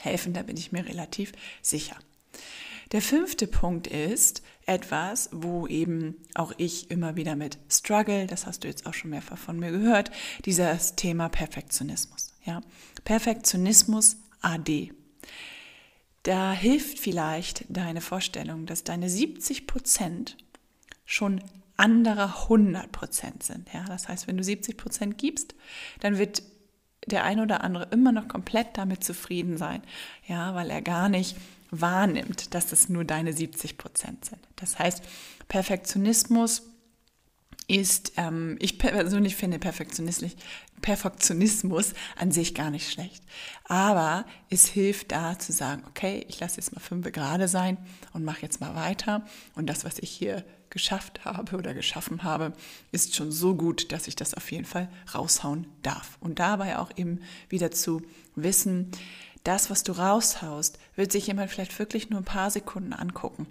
helfen, 0.00 0.32
da 0.32 0.42
bin 0.42 0.56
ich 0.56 0.72
mir 0.72 0.86
relativ 0.86 1.32
sicher. 1.60 1.96
Der 2.92 3.02
fünfte 3.02 3.46
Punkt 3.46 3.88
ist 3.88 4.42
etwas, 4.64 5.28
wo 5.32 5.66
eben 5.66 6.16
auch 6.34 6.52
ich 6.56 6.90
immer 6.90 7.16
wieder 7.16 7.34
mit 7.34 7.58
struggle, 7.68 8.26
das 8.26 8.46
hast 8.46 8.62
du 8.62 8.68
jetzt 8.68 8.86
auch 8.86 8.94
schon 8.94 9.10
mehrfach 9.10 9.38
von 9.38 9.58
mir 9.58 9.72
gehört, 9.72 10.10
dieses 10.44 10.94
Thema 10.94 11.28
Perfektionismus. 11.28 12.32
Ja? 12.44 12.60
Perfektionismus 13.04 14.18
AD. 14.40 14.92
Da 16.22 16.52
hilft 16.52 16.98
vielleicht 16.98 17.64
deine 17.68 18.00
Vorstellung, 18.00 18.66
dass 18.66 18.84
deine 18.84 19.08
70 19.08 19.66
Prozent 19.66 20.36
schon 21.04 21.42
andere 21.76 22.34
100 22.44 22.90
Prozent 22.92 23.42
sind. 23.42 23.72
Ja? 23.72 23.84
Das 23.84 24.08
heißt, 24.08 24.26
wenn 24.28 24.36
du 24.36 24.44
70 24.44 24.76
Prozent 24.76 25.18
gibst, 25.18 25.54
dann 26.00 26.18
wird 26.18 26.42
der 27.06 27.24
eine 27.24 27.42
oder 27.42 27.62
andere 27.62 27.88
immer 27.92 28.12
noch 28.12 28.28
komplett 28.28 28.76
damit 28.76 29.04
zufrieden 29.04 29.56
sein, 29.56 29.82
ja, 30.26 30.54
weil 30.56 30.70
er 30.70 30.82
gar 30.82 31.08
nicht 31.08 31.36
wahrnimmt, 31.70 32.54
dass 32.54 32.72
es 32.72 32.88
nur 32.88 33.04
deine 33.04 33.32
70 33.32 33.78
Prozent 33.78 34.24
sind. 34.24 34.40
Das 34.56 34.78
heißt, 34.78 35.02
Perfektionismus 35.48 36.62
ist, 37.68 38.12
ähm, 38.16 38.56
ich 38.60 38.78
persönlich 38.78 39.36
finde 39.36 39.58
Perfektionismus 39.58 41.94
an 42.16 42.30
sich 42.30 42.54
gar 42.54 42.70
nicht 42.70 42.90
schlecht. 42.90 43.24
Aber 43.64 44.24
es 44.50 44.66
hilft 44.66 45.12
da 45.12 45.38
zu 45.38 45.52
sagen, 45.52 45.82
okay, 45.88 46.24
ich 46.28 46.38
lasse 46.38 46.58
jetzt 46.58 46.72
mal 46.72 46.80
fünf 46.80 47.10
gerade 47.12 47.48
sein 47.48 47.78
und 48.12 48.24
mache 48.24 48.42
jetzt 48.42 48.60
mal 48.60 48.74
weiter. 48.74 49.24
Und 49.54 49.66
das, 49.66 49.84
was 49.84 49.98
ich 49.98 50.10
hier 50.10 50.44
geschafft 50.70 51.24
habe 51.24 51.56
oder 51.56 51.74
geschaffen 51.74 52.22
habe, 52.22 52.52
ist 52.92 53.16
schon 53.16 53.32
so 53.32 53.54
gut, 53.54 53.92
dass 53.92 54.08
ich 54.08 54.16
das 54.16 54.34
auf 54.34 54.50
jeden 54.52 54.64
Fall 54.64 54.88
raushauen 55.14 55.66
darf. 55.82 56.18
Und 56.20 56.38
dabei 56.38 56.78
auch 56.78 56.90
eben 56.96 57.20
wieder 57.48 57.70
zu 57.70 58.02
wissen, 58.34 58.90
das, 59.46 59.70
was 59.70 59.82
du 59.82 59.92
raushaust, 59.92 60.78
wird 60.96 61.12
sich 61.12 61.26
jemand 61.26 61.50
vielleicht 61.50 61.78
wirklich 61.78 62.10
nur 62.10 62.20
ein 62.20 62.24
paar 62.24 62.50
Sekunden 62.50 62.92
angucken. 62.92 63.46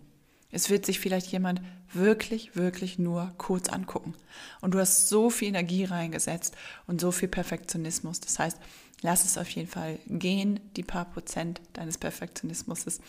Es 0.52 0.70
wird 0.70 0.86
sich 0.86 1.00
vielleicht 1.00 1.28
jemand 1.28 1.62
wirklich, 1.92 2.56
wirklich 2.56 2.98
nur 2.98 3.34
kurz 3.38 3.70
angucken. 3.70 4.14
Und 4.62 4.74
du 4.74 4.80
hast 4.80 5.10
so 5.10 5.30
viel 5.30 5.50
Energie 5.50 5.84
reingesetzt 5.84 6.56
und 6.88 7.02
so 7.02 7.12
viel 7.12 7.28
Perfektionismus. 7.28 8.20
Das 8.20 8.40
heißt, 8.40 8.58
lass 9.02 9.26
es 9.26 9.38
auf 9.38 9.50
jeden 9.50 9.68
Fall 9.68 10.00
gehen, 10.08 10.60
die 10.76 10.84
paar 10.84 11.06
Prozent 11.06 11.62
deines 11.74 11.98
Perfektionismus 11.98 13.00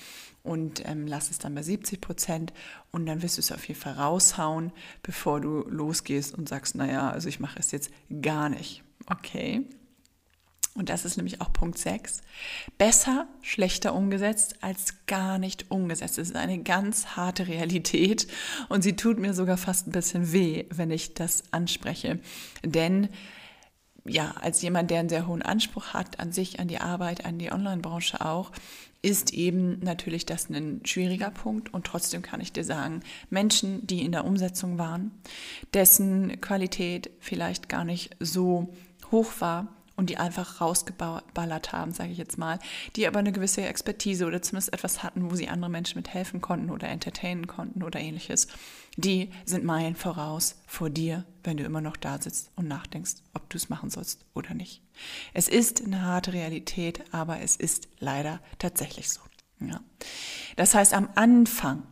und 0.42 0.86
ähm, 0.88 1.06
lass 1.06 1.30
es 1.30 1.38
dann 1.38 1.54
bei 1.54 1.62
70 1.62 2.00
Prozent 2.00 2.52
und 2.92 3.06
dann 3.06 3.22
wirst 3.22 3.36
du 3.36 3.40
es 3.40 3.52
auf 3.52 3.66
jeden 3.66 3.80
Fall 3.80 3.94
raushauen, 3.94 4.72
bevor 5.02 5.40
du 5.40 5.64
losgehst 5.68 6.34
und 6.34 6.48
sagst, 6.48 6.76
naja, 6.76 7.10
also 7.10 7.28
ich 7.28 7.40
mache 7.40 7.58
es 7.58 7.72
jetzt 7.72 7.90
gar 8.22 8.48
nicht. 8.48 8.82
Okay, 9.06 9.64
und 10.76 10.88
das 10.88 11.04
ist 11.04 11.16
nämlich 11.16 11.40
auch 11.40 11.52
Punkt 11.52 11.78
6, 11.78 12.23
besser 12.78 13.26
schlechter 13.42 13.95
umgesetzt 13.95 14.56
als 14.61 15.06
gar 15.06 15.38
nicht 15.38 15.71
umgesetzt. 15.71 16.18
Das 16.18 16.28
ist 16.28 16.37
eine 16.37 16.62
ganz 16.62 17.09
harte 17.16 17.49
Realität 17.49 18.26
und 18.68 18.83
sie 18.83 18.97
tut 18.97 19.18
mir 19.18 19.35
sogar 19.35 19.56
fast 19.56 19.87
ein 19.87 19.92
bisschen 19.92 20.33
weh, 20.33 20.66
wenn 20.71 20.90
ich 20.90 21.14
das 21.14 21.45
anspreche. 21.52 22.21
Denn 22.64 23.09
ja, 24.09 24.35
als 24.40 24.62
jemand, 24.62 24.90
der 24.90 25.00
einen 25.00 25.09
sehr 25.09 25.26
hohen 25.26 25.42
Anspruch 25.42 25.88
hat 25.88 26.21
an 26.21 26.33
sich, 26.33 26.61
an 26.61 26.68
die 26.68 26.78
Arbeit, 26.78 27.25
an 27.25 27.38
die 27.38 27.52
Online-Branche 27.52 28.25
auch, 28.25 28.52
ist 29.02 29.33
eben 29.33 29.78
natürlich 29.80 30.26
das 30.26 30.49
ein 30.49 30.80
schwieriger 30.85 31.30
Punkt. 31.30 31.73
Und 31.73 31.87
trotzdem 31.87 32.23
kann 32.23 32.40
ich 32.40 32.52
dir 32.52 32.64
sagen, 32.64 33.00
Menschen, 33.30 33.87
die 33.87 34.04
in 34.04 34.12
der 34.12 34.25
Umsetzung 34.25 34.78
waren, 34.78 35.12
dessen 35.75 36.40
Qualität 36.40 37.11
vielleicht 37.21 37.68
gar 37.68 37.85
nicht 37.85 38.16
so 38.21 38.75
hoch 39.11 39.33
war, 39.38 39.75
und 39.96 40.10
die 40.10 40.18
einfach 40.18 40.60
rausgeballert 40.60 41.72
haben, 41.72 41.92
sage 41.92 42.12
ich 42.12 42.18
jetzt 42.18 42.38
mal, 42.38 42.58
die 42.94 43.06
aber 43.06 43.18
eine 43.18 43.32
gewisse 43.32 43.62
Expertise 43.62 44.26
oder 44.26 44.42
zumindest 44.42 44.72
etwas 44.72 45.02
hatten, 45.02 45.30
wo 45.30 45.34
sie 45.34 45.48
andere 45.48 45.70
Menschen 45.70 45.98
mithelfen 45.98 46.40
konnten 46.40 46.70
oder 46.70 46.88
entertainen 46.88 47.46
konnten 47.46 47.82
oder 47.82 47.98
ähnliches, 47.98 48.48
die 48.96 49.30
sind 49.44 49.64
Meilen 49.64 49.94
voraus 49.94 50.56
vor 50.66 50.90
dir, 50.90 51.24
wenn 51.44 51.56
du 51.56 51.64
immer 51.64 51.80
noch 51.80 51.96
da 51.96 52.20
sitzt 52.20 52.50
und 52.56 52.68
nachdenkst, 52.68 53.16
ob 53.34 53.48
du 53.50 53.56
es 53.56 53.68
machen 53.68 53.90
sollst 53.90 54.24
oder 54.34 54.54
nicht. 54.54 54.82
Es 55.34 55.48
ist 55.48 55.84
eine 55.84 56.02
harte 56.02 56.32
Realität, 56.32 57.02
aber 57.12 57.40
es 57.40 57.56
ist 57.56 57.88
leider 57.98 58.40
tatsächlich 58.58 59.10
so. 59.10 59.20
Ja. 59.60 59.80
Das 60.56 60.74
heißt, 60.74 60.92
am 60.92 61.08
Anfang 61.14 61.82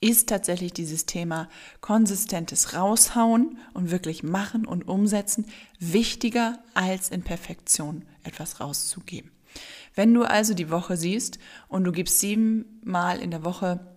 ist 0.00 0.28
tatsächlich 0.28 0.72
dieses 0.72 1.06
Thema 1.06 1.48
konsistentes 1.80 2.74
Raushauen 2.74 3.58
und 3.72 3.90
wirklich 3.90 4.22
machen 4.22 4.66
und 4.66 4.86
umsetzen 4.86 5.46
wichtiger 5.78 6.58
als 6.74 7.08
in 7.08 7.22
Perfektion 7.22 8.04
etwas 8.22 8.60
rauszugeben. 8.60 9.30
Wenn 9.94 10.12
du 10.12 10.24
also 10.24 10.52
die 10.52 10.70
Woche 10.70 10.96
siehst 10.96 11.38
und 11.68 11.84
du 11.84 11.92
gibst 11.92 12.20
siebenmal 12.20 13.20
in 13.20 13.30
der 13.30 13.44
Woche 13.44 13.94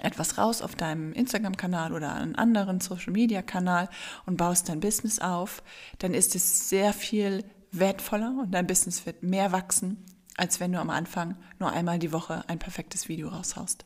etwas 0.00 0.38
raus 0.38 0.62
auf 0.62 0.74
deinem 0.74 1.12
Instagram-Kanal 1.12 1.92
oder 1.92 2.14
einen 2.14 2.34
anderen 2.34 2.80
Social-Media-Kanal 2.80 3.88
und 4.26 4.36
baust 4.36 4.68
dein 4.68 4.80
Business 4.80 5.18
auf, 5.18 5.62
dann 5.98 6.14
ist 6.14 6.34
es 6.34 6.68
sehr 6.68 6.92
viel 6.92 7.44
wertvoller 7.70 8.36
und 8.40 8.52
dein 8.52 8.66
Business 8.66 9.06
wird 9.06 9.22
mehr 9.22 9.52
wachsen, 9.52 10.04
als 10.36 10.60
wenn 10.60 10.72
du 10.72 10.80
am 10.80 10.90
Anfang 10.90 11.36
nur 11.58 11.70
einmal 11.70 11.98
die 11.98 12.12
Woche 12.12 12.44
ein 12.48 12.58
perfektes 12.58 13.08
Video 13.08 13.28
raushaust. 13.28 13.84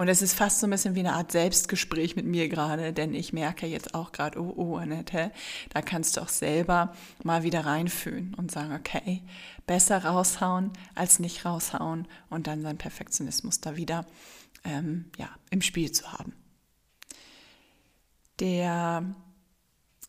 Und 0.00 0.08
es 0.08 0.22
ist 0.22 0.32
fast 0.32 0.60
so 0.60 0.66
ein 0.66 0.70
bisschen 0.70 0.94
wie 0.94 1.00
eine 1.00 1.12
Art 1.12 1.30
Selbstgespräch 1.30 2.16
mit 2.16 2.24
mir 2.24 2.48
gerade, 2.48 2.94
denn 2.94 3.12
ich 3.12 3.34
merke 3.34 3.66
jetzt 3.66 3.94
auch 3.94 4.12
gerade, 4.12 4.40
oh, 4.40 4.54
oh, 4.56 4.76
Annette, 4.76 5.30
da 5.74 5.82
kannst 5.82 6.16
du 6.16 6.22
auch 6.22 6.30
selber 6.30 6.94
mal 7.22 7.42
wieder 7.42 7.66
reinfühlen 7.66 8.32
und 8.32 8.50
sagen, 8.50 8.72
okay, 8.74 9.22
besser 9.66 10.02
raushauen 10.02 10.70
als 10.94 11.18
nicht 11.18 11.44
raushauen 11.44 12.08
und 12.30 12.46
dann 12.46 12.62
seinen 12.62 12.78
Perfektionismus 12.78 13.60
da 13.60 13.76
wieder 13.76 14.06
ähm, 14.64 15.10
ja, 15.18 15.28
im 15.50 15.60
Spiel 15.60 15.92
zu 15.92 16.10
haben. 16.10 16.32
Der 18.38 19.04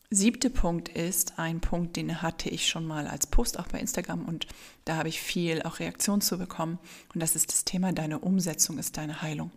siebte 0.09 0.49
Punkt 0.49 0.87
ist 0.87 1.37
ein 1.37 1.59
Punkt, 1.59 1.97
den 1.97 2.21
hatte 2.21 2.49
ich 2.49 2.69
schon 2.69 2.87
mal 2.87 3.07
als 3.07 3.27
Post 3.27 3.59
auch 3.59 3.67
bei 3.67 3.81
Instagram 3.81 4.23
und 4.23 4.47
da 4.85 4.95
habe 4.95 5.09
ich 5.09 5.19
viel 5.19 5.61
auch 5.63 5.79
Reaktion 5.79 6.21
zu 6.21 6.37
bekommen 6.37 6.79
und 7.13 7.21
das 7.21 7.35
ist 7.35 7.51
das 7.51 7.65
Thema, 7.65 7.91
deine 7.91 8.19
Umsetzung 8.19 8.77
ist 8.77 8.95
deine 8.95 9.21
Heilung. 9.21 9.51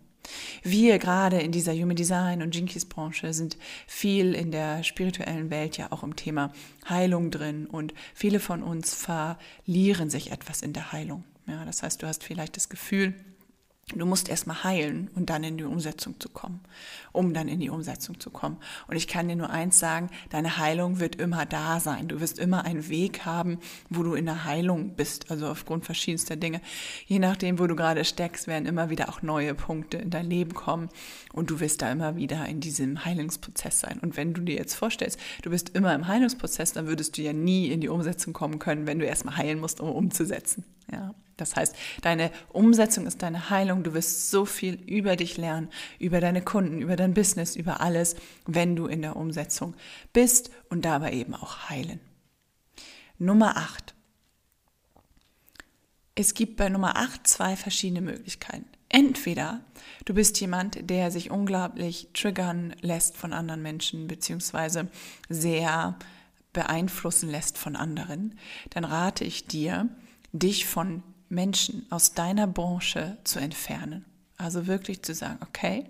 Wir 0.63 0.99
gerade 0.99 1.39
in 1.39 1.51
dieser 1.51 1.73
Human 1.73 1.95
Design 1.95 2.41
und 2.41 2.55
Jinkies 2.55 2.85
Branche 2.85 3.33
sind 3.33 3.57
viel 3.87 4.33
in 4.33 4.51
der 4.51 4.83
spirituellen 4.83 5.49
Welt 5.49 5.77
ja 5.77 5.91
auch 5.91 6.03
im 6.03 6.15
Thema 6.15 6.51
Heilung 6.87 7.31
drin 7.31 7.67
und 7.67 7.93
viele 8.13 8.39
von 8.39 8.63
uns 8.63 8.93
verlieren 8.93 10.09
sich 10.09 10.31
etwas 10.31 10.61
in 10.61 10.73
der 10.73 10.91
Heilung. 10.91 11.23
Ja, 11.47 11.63
das 11.65 11.83
heißt, 11.83 12.01
du 12.01 12.07
hast 12.07 12.23
vielleicht 12.23 12.57
das 12.57 12.69
Gefühl, 12.69 13.13
Du 13.93 14.07
musst 14.07 14.29
erstmal 14.29 14.63
heilen 14.63 15.11
und 15.13 15.29
dann 15.29 15.43
in 15.43 15.59
die 15.59 15.63
Umsetzung 15.63 16.19
zu 16.19 16.27
kommen, 16.27 16.59
um 17.11 17.35
dann 17.35 17.47
in 17.47 17.59
die 17.59 17.69
Umsetzung 17.69 18.19
zu 18.19 18.31
kommen. 18.31 18.57
Und 18.87 18.95
ich 18.95 19.07
kann 19.07 19.27
dir 19.27 19.35
nur 19.35 19.51
eins 19.51 19.77
sagen, 19.77 20.09
deine 20.31 20.57
Heilung 20.57 20.99
wird 20.99 21.17
immer 21.17 21.45
da 21.45 21.79
sein. 21.79 22.07
Du 22.07 22.19
wirst 22.19 22.39
immer 22.39 22.65
einen 22.65 22.89
Weg 22.89 23.25
haben, 23.25 23.59
wo 23.91 24.01
du 24.01 24.15
in 24.15 24.25
der 24.25 24.43
Heilung 24.43 24.95
bist, 24.95 25.29
also 25.29 25.47
aufgrund 25.47 25.85
verschiedenster 25.85 26.35
Dinge. 26.35 26.61
Je 27.05 27.19
nachdem, 27.19 27.59
wo 27.59 27.67
du 27.67 27.75
gerade 27.75 28.05
steckst, 28.05 28.47
werden 28.47 28.65
immer 28.65 28.89
wieder 28.89 29.07
auch 29.07 29.21
neue 29.21 29.53
Punkte 29.53 29.97
in 29.97 30.09
dein 30.09 30.27
Leben 30.27 30.55
kommen 30.55 30.89
und 31.31 31.51
du 31.51 31.59
wirst 31.59 31.83
da 31.83 31.91
immer 31.91 32.15
wieder 32.15 32.43
in 32.47 32.61
diesem 32.61 33.05
Heilungsprozess 33.05 33.81
sein. 33.81 33.99
Und 33.99 34.17
wenn 34.17 34.33
du 34.33 34.41
dir 34.41 34.55
jetzt 34.55 34.73
vorstellst, 34.73 35.19
du 35.43 35.51
bist 35.51 35.69
immer 35.75 35.93
im 35.93 36.07
Heilungsprozess, 36.07 36.73
dann 36.73 36.87
würdest 36.87 37.19
du 37.19 37.21
ja 37.21 37.33
nie 37.33 37.67
in 37.67 37.81
die 37.81 37.89
Umsetzung 37.89 38.33
kommen 38.33 38.57
können, 38.57 38.87
wenn 38.87 38.97
du 38.97 39.05
erstmal 39.05 39.37
heilen 39.37 39.59
musst, 39.59 39.79
um 39.79 39.91
umzusetzen. 39.91 40.65
Ja. 40.91 41.13
Das 41.37 41.55
heißt, 41.55 41.75
deine 42.01 42.31
Umsetzung 42.49 43.07
ist 43.07 43.21
deine 43.21 43.49
Heilung. 43.49 43.83
Du 43.83 43.93
wirst 43.93 44.31
so 44.31 44.45
viel 44.45 44.75
über 44.85 45.15
dich 45.15 45.37
lernen, 45.37 45.69
über 45.99 46.21
deine 46.21 46.41
Kunden, 46.41 46.81
über 46.81 46.95
dein 46.95 47.13
Business, 47.13 47.55
über 47.55 47.81
alles, 47.81 48.15
wenn 48.45 48.75
du 48.75 48.87
in 48.87 49.01
der 49.01 49.15
Umsetzung 49.15 49.75
bist 50.13 50.49
und 50.69 50.85
dabei 50.85 51.13
eben 51.13 51.33
auch 51.33 51.69
heilen. 51.69 51.99
Nummer 53.17 53.57
8. 53.57 53.93
Es 56.15 56.33
gibt 56.33 56.55
bei 56.55 56.69
Nummer 56.69 56.95
8 56.95 57.27
zwei 57.27 57.55
verschiedene 57.57 58.01
Möglichkeiten. 58.01 58.65
Entweder 58.87 59.61
du 60.05 60.13
bist 60.13 60.39
jemand, 60.39 60.89
der 60.89 61.11
sich 61.11 61.31
unglaublich 61.31 62.09
triggern 62.13 62.73
lässt 62.81 63.17
von 63.17 63.33
anderen 63.33 63.61
Menschen, 63.61 64.07
beziehungsweise 64.07 64.87
sehr 65.27 65.97
beeinflussen 66.53 67.29
lässt 67.29 67.57
von 67.57 67.75
anderen, 67.75 68.39
dann 68.69 68.85
rate 68.85 69.25
ich 69.25 69.47
dir, 69.47 69.89
dich 70.31 70.65
von 70.65 71.03
Menschen 71.35 71.85
aus 71.89 72.13
deiner 72.13 72.47
Branche 72.47 73.17
zu 73.23 73.39
entfernen. 73.39 74.05
Also 74.37 74.67
wirklich 74.67 75.03
zu 75.03 75.13
sagen, 75.13 75.37
okay, 75.41 75.85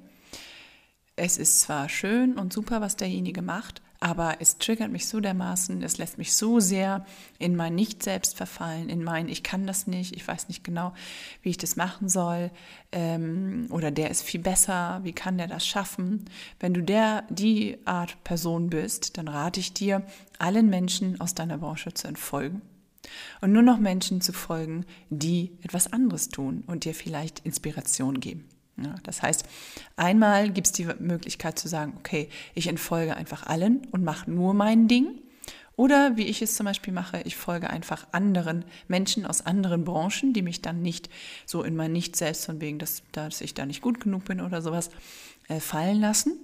es 1.16 1.38
ist 1.38 1.62
zwar 1.62 1.88
schön 1.88 2.38
und 2.38 2.52
super, 2.52 2.82
was 2.82 2.98
derjenige 2.98 3.42
macht, 3.42 3.82
aber 4.02 4.38
es 4.42 4.58
triggert 4.58 4.92
mich 4.92 5.08
so 5.08 5.22
dermaßen, 5.22 5.82
es 5.82 5.98
lässt 5.98 6.18
mich 6.18 6.34
so 6.34 6.60
sehr 6.60 7.06
in 7.40 7.56
mein 7.56 7.74
Nicht-Selbst 7.76 8.36
verfallen, 8.36 8.90
in 8.90 9.04
mein 9.04 9.30
Ich 9.30 9.42
kann 9.42 9.66
das 9.66 9.88
nicht, 9.88 10.16
ich 10.16 10.28
weiß 10.28 10.50
nicht 10.50 10.64
genau, 10.64 10.94
wie 11.42 11.50
ich 11.50 11.58
das 11.58 11.78
machen 11.78 12.10
soll 12.10 12.52
ähm, 12.92 13.68
oder 13.70 13.92
der 13.92 14.12
ist 14.12 14.24
viel 14.24 14.42
besser, 14.42 15.00
wie 15.04 15.14
kann 15.14 15.38
der 15.38 15.48
das 15.48 15.66
schaffen? 15.66 16.26
Wenn 16.60 16.74
du 16.74 16.84
der, 16.84 17.24
die 17.30 17.78
Art 17.86 18.22
Person 18.26 18.70
bist, 18.70 19.18
dann 19.18 19.30
rate 19.30 19.62
ich 19.62 19.74
dir, 19.74 20.04
allen 20.38 20.70
Menschen 20.70 21.22
aus 21.22 21.34
deiner 21.34 21.58
Branche 21.58 21.94
zu 21.94 22.08
entfolgen 22.08 22.62
und 23.42 23.52
nur 23.52 23.62
noch 23.62 23.80
Menschen 23.80 24.22
zu 24.22 24.34
folgen, 24.34 24.86
die 25.10 25.52
etwas 25.62 25.92
anderes 25.92 26.30
tun 26.30 26.64
und 26.68 26.86
dir 26.86 26.94
vielleicht 26.94 27.40
Inspiration 27.40 28.20
geben. 28.20 28.46
Ja, 28.78 28.96
das 29.04 29.22
heißt, 29.22 29.46
einmal 29.96 30.52
gibt 30.52 30.68
es 30.68 30.74
die 30.74 30.88
Möglichkeit 31.00 31.58
zu 31.58 31.68
sagen, 31.68 31.94
okay, 31.98 32.30
ich 32.56 32.68
entfolge 32.68 33.16
einfach 33.16 33.46
allen 33.48 33.88
und 33.92 34.04
mache 34.04 34.30
nur 34.30 34.54
mein 34.54 34.88
Ding. 34.88 35.22
Oder 35.78 36.16
wie 36.16 36.26
ich 36.26 36.42
es 36.42 36.56
zum 36.56 36.66
Beispiel 36.66 36.94
mache, 36.94 37.22
ich 37.26 37.36
folge 37.36 37.70
einfach 37.70 38.08
anderen 38.12 38.64
Menschen 38.88 39.26
aus 39.26 39.46
anderen 39.46 39.84
Branchen, 39.84 40.34
die 40.34 40.42
mich 40.42 40.62
dann 40.62 40.82
nicht 40.82 41.10
so 41.46 41.64
in 41.64 41.76
mein 41.76 41.92
Nicht-Selbst 41.92 42.46
von 42.46 42.62
wegen, 42.62 42.80
dass, 42.80 43.04
dass 43.12 43.42
ich 43.42 43.54
da 43.54 43.66
nicht 43.66 43.82
gut 43.82 44.00
genug 44.00 44.26
bin 44.26 44.40
oder 44.40 44.62
sowas, 44.62 44.90
äh, 45.48 45.60
fallen 45.60 46.00
lassen 46.00 46.40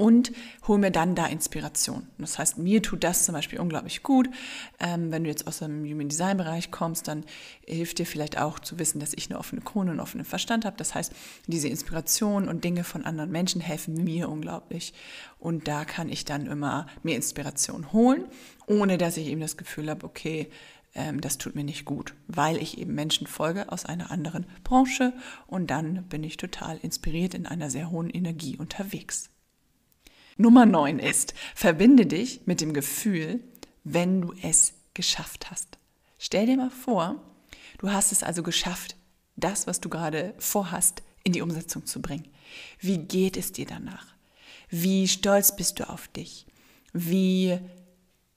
und 0.00 0.32
hol 0.66 0.78
mir 0.78 0.90
dann 0.90 1.14
da 1.14 1.26
Inspiration. 1.26 2.06
Das 2.16 2.38
heißt, 2.38 2.56
mir 2.56 2.82
tut 2.82 3.04
das 3.04 3.26
zum 3.26 3.34
Beispiel 3.34 3.60
unglaublich 3.60 4.02
gut. 4.02 4.30
Ähm, 4.78 5.12
wenn 5.12 5.24
du 5.24 5.28
jetzt 5.28 5.46
aus 5.46 5.58
dem 5.58 5.84
Human 5.84 6.08
Design 6.08 6.38
Bereich 6.38 6.70
kommst, 6.70 7.06
dann 7.06 7.22
hilft 7.66 7.98
dir 7.98 8.06
vielleicht 8.06 8.38
auch 8.38 8.58
zu 8.58 8.78
wissen, 8.78 8.98
dass 8.98 9.12
ich 9.12 9.28
eine 9.28 9.38
offene 9.38 9.60
Krone 9.60 9.90
und 9.90 10.00
offenen 10.00 10.24
Verstand 10.24 10.64
habe. 10.64 10.78
Das 10.78 10.94
heißt, 10.94 11.12
diese 11.48 11.68
Inspiration 11.68 12.48
und 12.48 12.64
Dinge 12.64 12.82
von 12.82 13.04
anderen 13.04 13.30
Menschen 13.30 13.60
helfen 13.60 14.02
mir 14.02 14.30
unglaublich. 14.30 14.94
Und 15.38 15.68
da 15.68 15.84
kann 15.84 16.08
ich 16.08 16.24
dann 16.24 16.46
immer 16.46 16.86
mir 17.02 17.14
Inspiration 17.14 17.92
holen, 17.92 18.24
ohne 18.66 18.96
dass 18.96 19.18
ich 19.18 19.26
eben 19.26 19.42
das 19.42 19.58
Gefühl 19.58 19.90
habe, 19.90 20.06
okay, 20.06 20.48
ähm, 20.94 21.20
das 21.20 21.36
tut 21.36 21.54
mir 21.54 21.64
nicht 21.64 21.84
gut, 21.84 22.14
weil 22.26 22.56
ich 22.56 22.78
eben 22.78 22.94
Menschen 22.94 23.26
folge 23.26 23.70
aus 23.70 23.84
einer 23.84 24.10
anderen 24.10 24.46
Branche 24.64 25.12
und 25.46 25.70
dann 25.70 26.04
bin 26.04 26.24
ich 26.24 26.38
total 26.38 26.78
inspiriert 26.78 27.34
in 27.34 27.46
einer 27.46 27.68
sehr 27.68 27.90
hohen 27.90 28.08
Energie 28.08 28.56
unterwegs. 28.56 29.28
Nummer 30.40 30.64
9 30.64 31.00
ist, 31.00 31.34
verbinde 31.54 32.06
dich 32.06 32.40
mit 32.46 32.62
dem 32.62 32.72
Gefühl, 32.72 33.40
wenn 33.84 34.22
du 34.22 34.32
es 34.42 34.72
geschafft 34.94 35.50
hast. 35.50 35.76
Stell 36.18 36.46
dir 36.46 36.56
mal 36.56 36.70
vor, 36.70 37.20
du 37.76 37.90
hast 37.90 38.10
es 38.10 38.22
also 38.22 38.42
geschafft, 38.42 38.96
das, 39.36 39.66
was 39.66 39.80
du 39.80 39.90
gerade 39.90 40.32
vorhast, 40.38 41.02
in 41.24 41.34
die 41.34 41.42
Umsetzung 41.42 41.84
zu 41.84 42.00
bringen. 42.00 42.26
Wie 42.78 42.96
geht 42.96 43.36
es 43.36 43.52
dir 43.52 43.66
danach? 43.66 44.06
Wie 44.70 45.08
stolz 45.08 45.54
bist 45.54 45.78
du 45.78 45.90
auf 45.90 46.08
dich? 46.08 46.46
Wie 46.94 47.58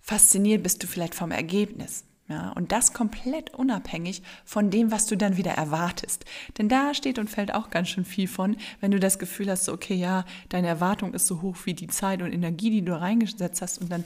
fasziniert 0.01 0.61
bist 0.61 0.83
du 0.83 0.87
vielleicht 0.87 1.15
vom 1.15 1.31
Ergebnis? 1.31 2.03
Ja, 2.29 2.51
und 2.53 2.71
das 2.71 2.93
komplett 2.93 3.53
unabhängig 3.53 4.23
von 4.45 4.69
dem, 4.69 4.91
was 4.91 5.07
du 5.07 5.17
dann 5.17 5.35
wieder 5.35 5.51
erwartest. 5.51 6.23
Denn 6.57 6.69
da 6.69 6.93
steht 6.93 7.19
und 7.19 7.29
fällt 7.29 7.53
auch 7.53 7.69
ganz 7.69 7.89
schön 7.89 8.05
viel 8.05 8.29
von, 8.29 8.55
wenn 8.79 8.91
du 8.91 8.99
das 8.99 9.19
Gefühl 9.19 9.51
hast, 9.51 9.67
okay, 9.67 9.95
ja, 9.95 10.23
deine 10.47 10.67
Erwartung 10.67 11.13
ist 11.13 11.27
so 11.27 11.41
hoch 11.41 11.57
wie 11.65 11.73
die 11.73 11.87
Zeit 11.87 12.21
und 12.21 12.31
Energie, 12.31 12.69
die 12.69 12.81
du 12.81 12.97
reingesetzt 12.97 13.61
hast 13.61 13.79
und 13.79 13.91
dann, 13.91 14.05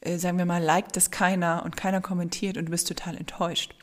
äh, 0.00 0.16
sagen 0.16 0.38
wir 0.38 0.44
mal, 0.44 0.62
liked 0.62 0.96
es 0.96 1.10
keiner 1.10 1.64
und 1.64 1.76
keiner 1.76 2.00
kommentiert 2.00 2.56
und 2.56 2.66
du 2.66 2.70
bist 2.70 2.86
total 2.86 3.16
enttäuscht. 3.16 3.74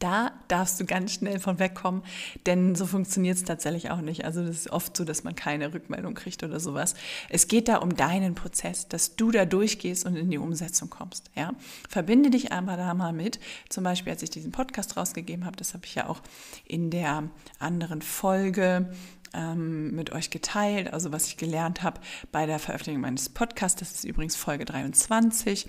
Da 0.00 0.32
darfst 0.48 0.80
du 0.80 0.86
ganz 0.86 1.12
schnell 1.12 1.38
von 1.38 1.58
wegkommen, 1.58 2.02
denn 2.46 2.74
so 2.74 2.86
funktioniert 2.86 3.36
es 3.36 3.44
tatsächlich 3.44 3.90
auch 3.90 4.00
nicht. 4.00 4.24
Also 4.24 4.42
das 4.42 4.56
ist 4.56 4.70
oft 4.70 4.96
so, 4.96 5.04
dass 5.04 5.24
man 5.24 5.36
keine 5.36 5.74
Rückmeldung 5.74 6.14
kriegt 6.14 6.42
oder 6.42 6.58
sowas. 6.58 6.94
Es 7.28 7.48
geht 7.48 7.68
da 7.68 7.76
um 7.76 7.94
deinen 7.94 8.34
Prozess, 8.34 8.88
dass 8.88 9.16
du 9.16 9.30
da 9.30 9.44
durchgehst 9.44 10.06
und 10.06 10.16
in 10.16 10.30
die 10.30 10.38
Umsetzung 10.38 10.88
kommst. 10.88 11.30
Ja? 11.36 11.52
Verbinde 11.86 12.30
dich 12.30 12.50
einmal 12.50 12.78
da 12.78 12.94
mal 12.94 13.12
mit. 13.12 13.40
Zum 13.68 13.84
Beispiel, 13.84 14.12
als 14.12 14.22
ich 14.22 14.30
diesen 14.30 14.52
Podcast 14.52 14.96
rausgegeben 14.96 15.44
habe, 15.44 15.56
das 15.56 15.74
habe 15.74 15.84
ich 15.84 15.94
ja 15.94 16.08
auch 16.08 16.22
in 16.66 16.90
der 16.90 17.24
anderen 17.58 18.00
Folge 18.00 18.90
ähm, 19.34 19.94
mit 19.94 20.12
euch 20.12 20.30
geteilt, 20.30 20.92
also 20.94 21.12
was 21.12 21.26
ich 21.26 21.36
gelernt 21.36 21.82
habe 21.82 22.00
bei 22.32 22.46
der 22.46 22.58
Veröffentlichung 22.58 23.02
meines 23.02 23.28
Podcasts. 23.28 23.78
Das 23.78 23.92
ist 23.92 24.04
übrigens 24.04 24.34
Folge 24.34 24.64
23 24.64 25.68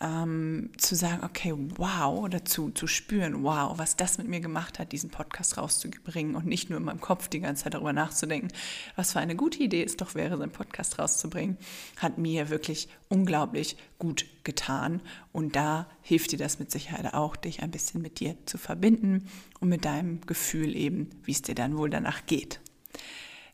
ähm, 0.00 0.70
zu 0.76 0.94
sagen, 0.94 1.24
okay, 1.24 1.54
wow, 1.76 2.18
oder 2.18 2.44
zu, 2.44 2.70
zu 2.70 2.86
spüren, 2.86 3.42
wow, 3.42 3.78
was 3.78 3.96
das 3.96 4.18
mit 4.18 4.28
mir 4.28 4.40
gemacht 4.40 4.78
hat, 4.78 4.92
diesen 4.92 5.10
Podcast 5.10 5.56
rauszubringen 5.56 6.36
und 6.36 6.46
nicht 6.46 6.68
nur 6.68 6.78
in 6.78 6.84
meinem 6.84 7.00
Kopf 7.00 7.28
die 7.28 7.40
ganze 7.40 7.64
Zeit 7.64 7.74
darüber 7.74 7.94
nachzudenken, 7.94 8.48
was 8.94 9.12
für 9.12 9.20
eine 9.20 9.36
gute 9.36 9.62
Idee 9.62 9.82
es 9.82 9.96
doch 9.96 10.14
wäre, 10.14 10.36
so 10.36 10.42
einen 10.42 10.52
Podcast 10.52 10.98
rauszubringen, 10.98 11.56
hat 11.96 12.18
mir 12.18 12.50
wirklich 12.50 12.88
unglaublich 13.08 13.76
gut 13.98 14.26
getan. 14.44 15.00
Und 15.32 15.56
da 15.56 15.86
hilft 16.02 16.32
dir 16.32 16.38
das 16.38 16.58
mit 16.58 16.70
Sicherheit 16.70 17.14
auch, 17.14 17.34
dich 17.34 17.62
ein 17.62 17.70
bisschen 17.70 18.02
mit 18.02 18.20
dir 18.20 18.36
zu 18.44 18.58
verbinden 18.58 19.28
und 19.60 19.70
mit 19.70 19.86
deinem 19.86 20.20
Gefühl 20.22 20.76
eben, 20.76 21.10
wie 21.24 21.32
es 21.32 21.42
dir 21.42 21.54
dann 21.54 21.78
wohl 21.78 21.88
danach 21.88 22.26
geht. 22.26 22.60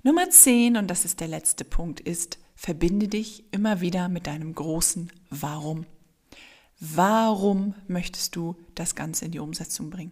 Nummer 0.02 0.28
10, 0.28 0.76
und 0.76 0.88
das 0.88 1.04
ist 1.04 1.20
der 1.20 1.28
letzte 1.28 1.64
Punkt, 1.64 2.00
ist, 2.00 2.38
verbinde 2.56 3.06
dich 3.06 3.44
immer 3.52 3.80
wieder 3.80 4.08
mit 4.08 4.26
deinem 4.26 4.52
großen 4.52 5.12
Warum. 5.30 5.86
Warum 6.84 7.74
möchtest 7.86 8.34
du 8.34 8.56
das 8.74 8.96
Ganze 8.96 9.26
in 9.26 9.30
die 9.30 9.38
Umsetzung 9.38 9.88
bringen? 9.88 10.10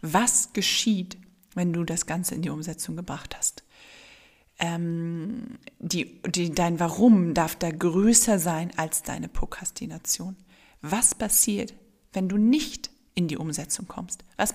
Was 0.00 0.54
geschieht, 0.54 1.18
wenn 1.54 1.74
du 1.74 1.84
das 1.84 2.06
Ganze 2.06 2.34
in 2.34 2.40
die 2.40 2.48
Umsetzung 2.48 2.96
gebracht 2.96 3.36
hast? 3.36 3.64
Ähm, 4.58 5.58
die, 5.78 6.22
die, 6.22 6.52
dein 6.52 6.80
Warum 6.80 7.34
darf 7.34 7.54
da 7.54 7.70
größer 7.70 8.38
sein 8.38 8.70
als 8.78 9.02
deine 9.02 9.28
Prokrastination. 9.28 10.36
Was 10.80 11.14
passiert, 11.14 11.74
wenn 12.14 12.30
du 12.30 12.38
nicht 12.38 12.90
in 13.14 13.28
die 13.28 13.36
Umsetzung 13.36 13.86
kommst? 13.86 14.24
Was 14.38 14.54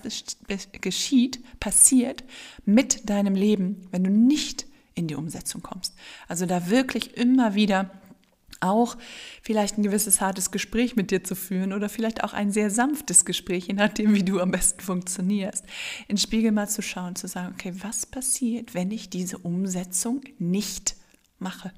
geschieht, 0.80 1.60
passiert 1.60 2.24
mit 2.64 3.08
deinem 3.08 3.36
Leben, 3.36 3.86
wenn 3.92 4.02
du 4.02 4.10
nicht 4.10 4.66
in 4.96 5.06
die 5.06 5.14
Umsetzung 5.14 5.62
kommst? 5.62 5.94
Also 6.26 6.44
da 6.44 6.70
wirklich 6.70 7.16
immer 7.16 7.54
wieder 7.54 7.92
auch 8.60 8.96
vielleicht 9.42 9.78
ein 9.78 9.82
gewisses 9.82 10.20
hartes 10.20 10.50
Gespräch 10.50 10.96
mit 10.96 11.10
dir 11.10 11.24
zu 11.24 11.34
führen 11.34 11.72
oder 11.72 11.88
vielleicht 11.88 12.24
auch 12.24 12.32
ein 12.32 12.50
sehr 12.50 12.70
sanftes 12.70 13.24
Gespräch, 13.24 13.66
je 13.66 13.74
nachdem, 13.74 14.14
wie 14.14 14.22
du 14.22 14.40
am 14.40 14.50
besten 14.50 14.80
funktionierst. 14.80 15.64
In 16.08 16.16
den 16.16 16.18
Spiegel 16.18 16.52
mal 16.52 16.68
zu 16.68 16.82
schauen, 16.82 17.16
zu 17.16 17.28
sagen, 17.28 17.54
okay, 17.54 17.72
was 17.82 18.06
passiert, 18.06 18.74
wenn 18.74 18.90
ich 18.90 19.10
diese 19.10 19.38
Umsetzung 19.38 20.22
nicht 20.38 20.96
mache? 21.38 21.72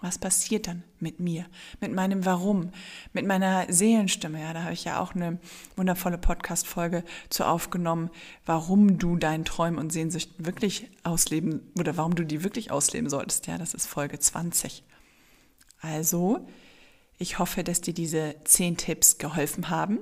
Was 0.00 0.18
passiert 0.18 0.66
dann 0.66 0.82
mit 0.98 1.20
mir, 1.20 1.46
mit 1.80 1.92
meinem 1.92 2.24
Warum, 2.24 2.72
mit 3.12 3.24
meiner 3.24 3.72
Seelenstimme? 3.72 4.40
Ja, 4.40 4.52
da 4.52 4.64
habe 4.64 4.72
ich 4.72 4.82
ja 4.82 4.98
auch 4.98 5.14
eine 5.14 5.38
wundervolle 5.76 6.18
Podcast-Folge 6.18 7.04
zu 7.30 7.46
aufgenommen, 7.46 8.10
warum 8.44 8.98
du 8.98 9.14
deinen 9.16 9.44
Träumen 9.44 9.78
und 9.78 9.92
Sehnsüchten 9.92 10.44
wirklich 10.44 10.90
ausleben 11.04 11.70
oder 11.78 11.96
warum 11.96 12.16
du 12.16 12.24
die 12.24 12.42
wirklich 12.42 12.72
ausleben 12.72 13.08
solltest. 13.08 13.46
Ja, 13.46 13.58
das 13.58 13.74
ist 13.74 13.86
Folge 13.86 14.18
20. 14.18 14.82
Also, 15.82 16.40
ich 17.18 17.38
hoffe, 17.38 17.62
dass 17.62 17.80
dir 17.80 17.94
diese 17.94 18.34
zehn 18.44 18.76
Tipps 18.76 19.18
geholfen 19.18 19.68
haben. 19.68 19.98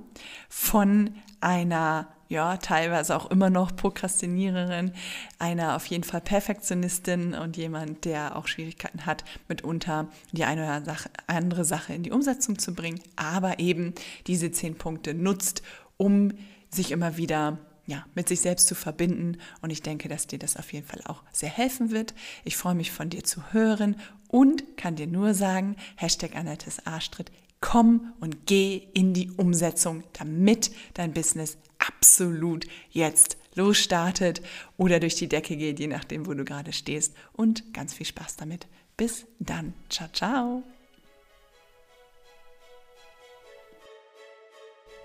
Von 0.48 1.16
einer 1.40 2.08
ja, 2.30 2.58
teilweise 2.58 3.16
auch 3.16 3.28
immer 3.28 3.50
noch 3.50 3.74
Prokrastiniererin, 3.74 4.92
einer 5.40 5.74
auf 5.74 5.86
jeden 5.86 6.04
Fall 6.04 6.20
Perfektionistin 6.20 7.34
und 7.34 7.56
jemand, 7.56 8.04
der 8.04 8.36
auch 8.36 8.46
Schwierigkeiten 8.46 9.04
hat, 9.04 9.24
mitunter 9.48 10.06
die 10.30 10.44
eine 10.44 10.62
oder 10.62 10.96
andere 11.26 11.64
Sache 11.64 11.92
in 11.92 12.04
die 12.04 12.12
Umsetzung 12.12 12.56
zu 12.56 12.72
bringen, 12.72 13.00
aber 13.16 13.58
eben 13.58 13.94
diese 14.28 14.52
zehn 14.52 14.76
Punkte 14.76 15.12
nutzt, 15.12 15.62
um 15.96 16.30
sich 16.70 16.92
immer 16.92 17.16
wieder 17.16 17.58
ja, 17.86 18.04
mit 18.14 18.28
sich 18.28 18.40
selbst 18.40 18.66
zu 18.66 18.74
verbinden. 18.74 19.38
Und 19.62 19.70
ich 19.70 19.82
denke, 19.82 20.08
dass 20.08 20.26
dir 20.26 20.38
das 20.38 20.56
auf 20.56 20.72
jeden 20.72 20.86
Fall 20.86 21.02
auch 21.04 21.22
sehr 21.32 21.50
helfen 21.50 21.90
wird. 21.90 22.14
Ich 22.44 22.56
freue 22.56 22.74
mich 22.74 22.92
von 22.92 23.10
dir 23.10 23.24
zu 23.24 23.52
hören 23.52 23.96
und 24.28 24.76
kann 24.76 24.96
dir 24.96 25.06
nur 25.06 25.34
sagen, 25.34 25.76
Hashtag 25.96 26.36
Annettes 26.36 26.86
Arschtritt, 26.86 27.30
komm 27.60 28.12
und 28.20 28.46
geh 28.46 28.82
in 28.94 29.12
die 29.12 29.30
Umsetzung, 29.30 30.02
damit 30.12 30.70
dein 30.94 31.12
Business 31.12 31.58
absolut 31.78 32.66
jetzt 32.90 33.36
losstartet 33.54 34.40
oder 34.76 35.00
durch 35.00 35.16
die 35.16 35.28
Decke 35.28 35.56
geht, 35.56 35.80
je 35.80 35.88
nachdem, 35.88 36.26
wo 36.26 36.34
du 36.34 36.44
gerade 36.44 36.72
stehst. 36.72 37.14
Und 37.32 37.74
ganz 37.74 37.94
viel 37.94 38.06
Spaß 38.06 38.36
damit. 38.36 38.66
Bis 38.96 39.26
dann. 39.38 39.74
Ciao, 39.88 40.08
ciao. 40.12 40.62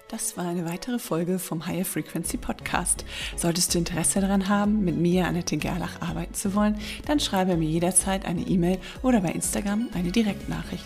Das 0.07 0.37
war 0.37 0.47
eine 0.47 0.65
weitere 0.65 0.99
Folge 0.99 1.39
vom 1.39 1.65
Higher 1.65 1.83
Frequency 1.83 2.37
Podcast. 2.37 3.05
Solltest 3.35 3.73
du 3.73 3.79
Interesse 3.79 4.21
daran 4.21 4.49
haben, 4.49 4.85
mit 4.85 4.97
mir, 4.97 5.25
Annette 5.25 5.57
Gerlach, 5.57 5.99
arbeiten 5.99 6.35
zu 6.35 6.53
wollen, 6.53 6.77
dann 7.07 7.19
schreibe 7.19 7.57
mir 7.57 7.67
jederzeit 7.67 8.23
eine 8.25 8.41
E-Mail 8.41 8.77
oder 9.01 9.21
bei 9.21 9.29
Instagram 9.29 9.89
eine 9.95 10.11
Direktnachricht. 10.11 10.85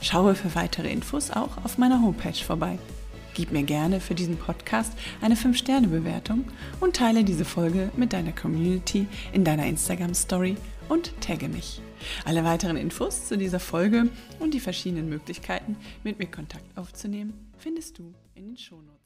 Schaue 0.00 0.36
für 0.36 0.54
weitere 0.54 0.88
Infos 0.88 1.32
auch 1.32 1.64
auf 1.64 1.78
meiner 1.78 2.00
Homepage 2.00 2.32
vorbei. 2.32 2.78
Gib 3.34 3.52
mir 3.52 3.62
gerne 3.62 4.00
für 4.00 4.14
diesen 4.14 4.36
Podcast 4.36 4.92
eine 5.20 5.34
5-Sterne-Bewertung 5.34 6.44
und 6.80 6.96
teile 6.96 7.24
diese 7.24 7.44
Folge 7.44 7.90
mit 7.96 8.12
deiner 8.12 8.32
Community 8.32 9.06
in 9.32 9.44
deiner 9.44 9.66
Instagram-Story 9.66 10.56
und 10.88 11.12
tagge 11.20 11.48
mich. 11.48 11.80
Alle 12.24 12.44
weiteren 12.44 12.76
Infos 12.76 13.26
zu 13.26 13.38
dieser 13.38 13.60
Folge 13.60 14.08
und 14.38 14.54
die 14.54 14.60
verschiedenen 14.60 15.08
Möglichkeiten, 15.08 15.76
mit 16.02 16.18
mir 16.18 16.26
Kontakt 16.26 16.76
aufzunehmen, 16.76 17.52
findest 17.58 17.98
du 17.98 18.14
in 18.34 18.46
den 18.46 18.56
Shownotes. 18.56 18.99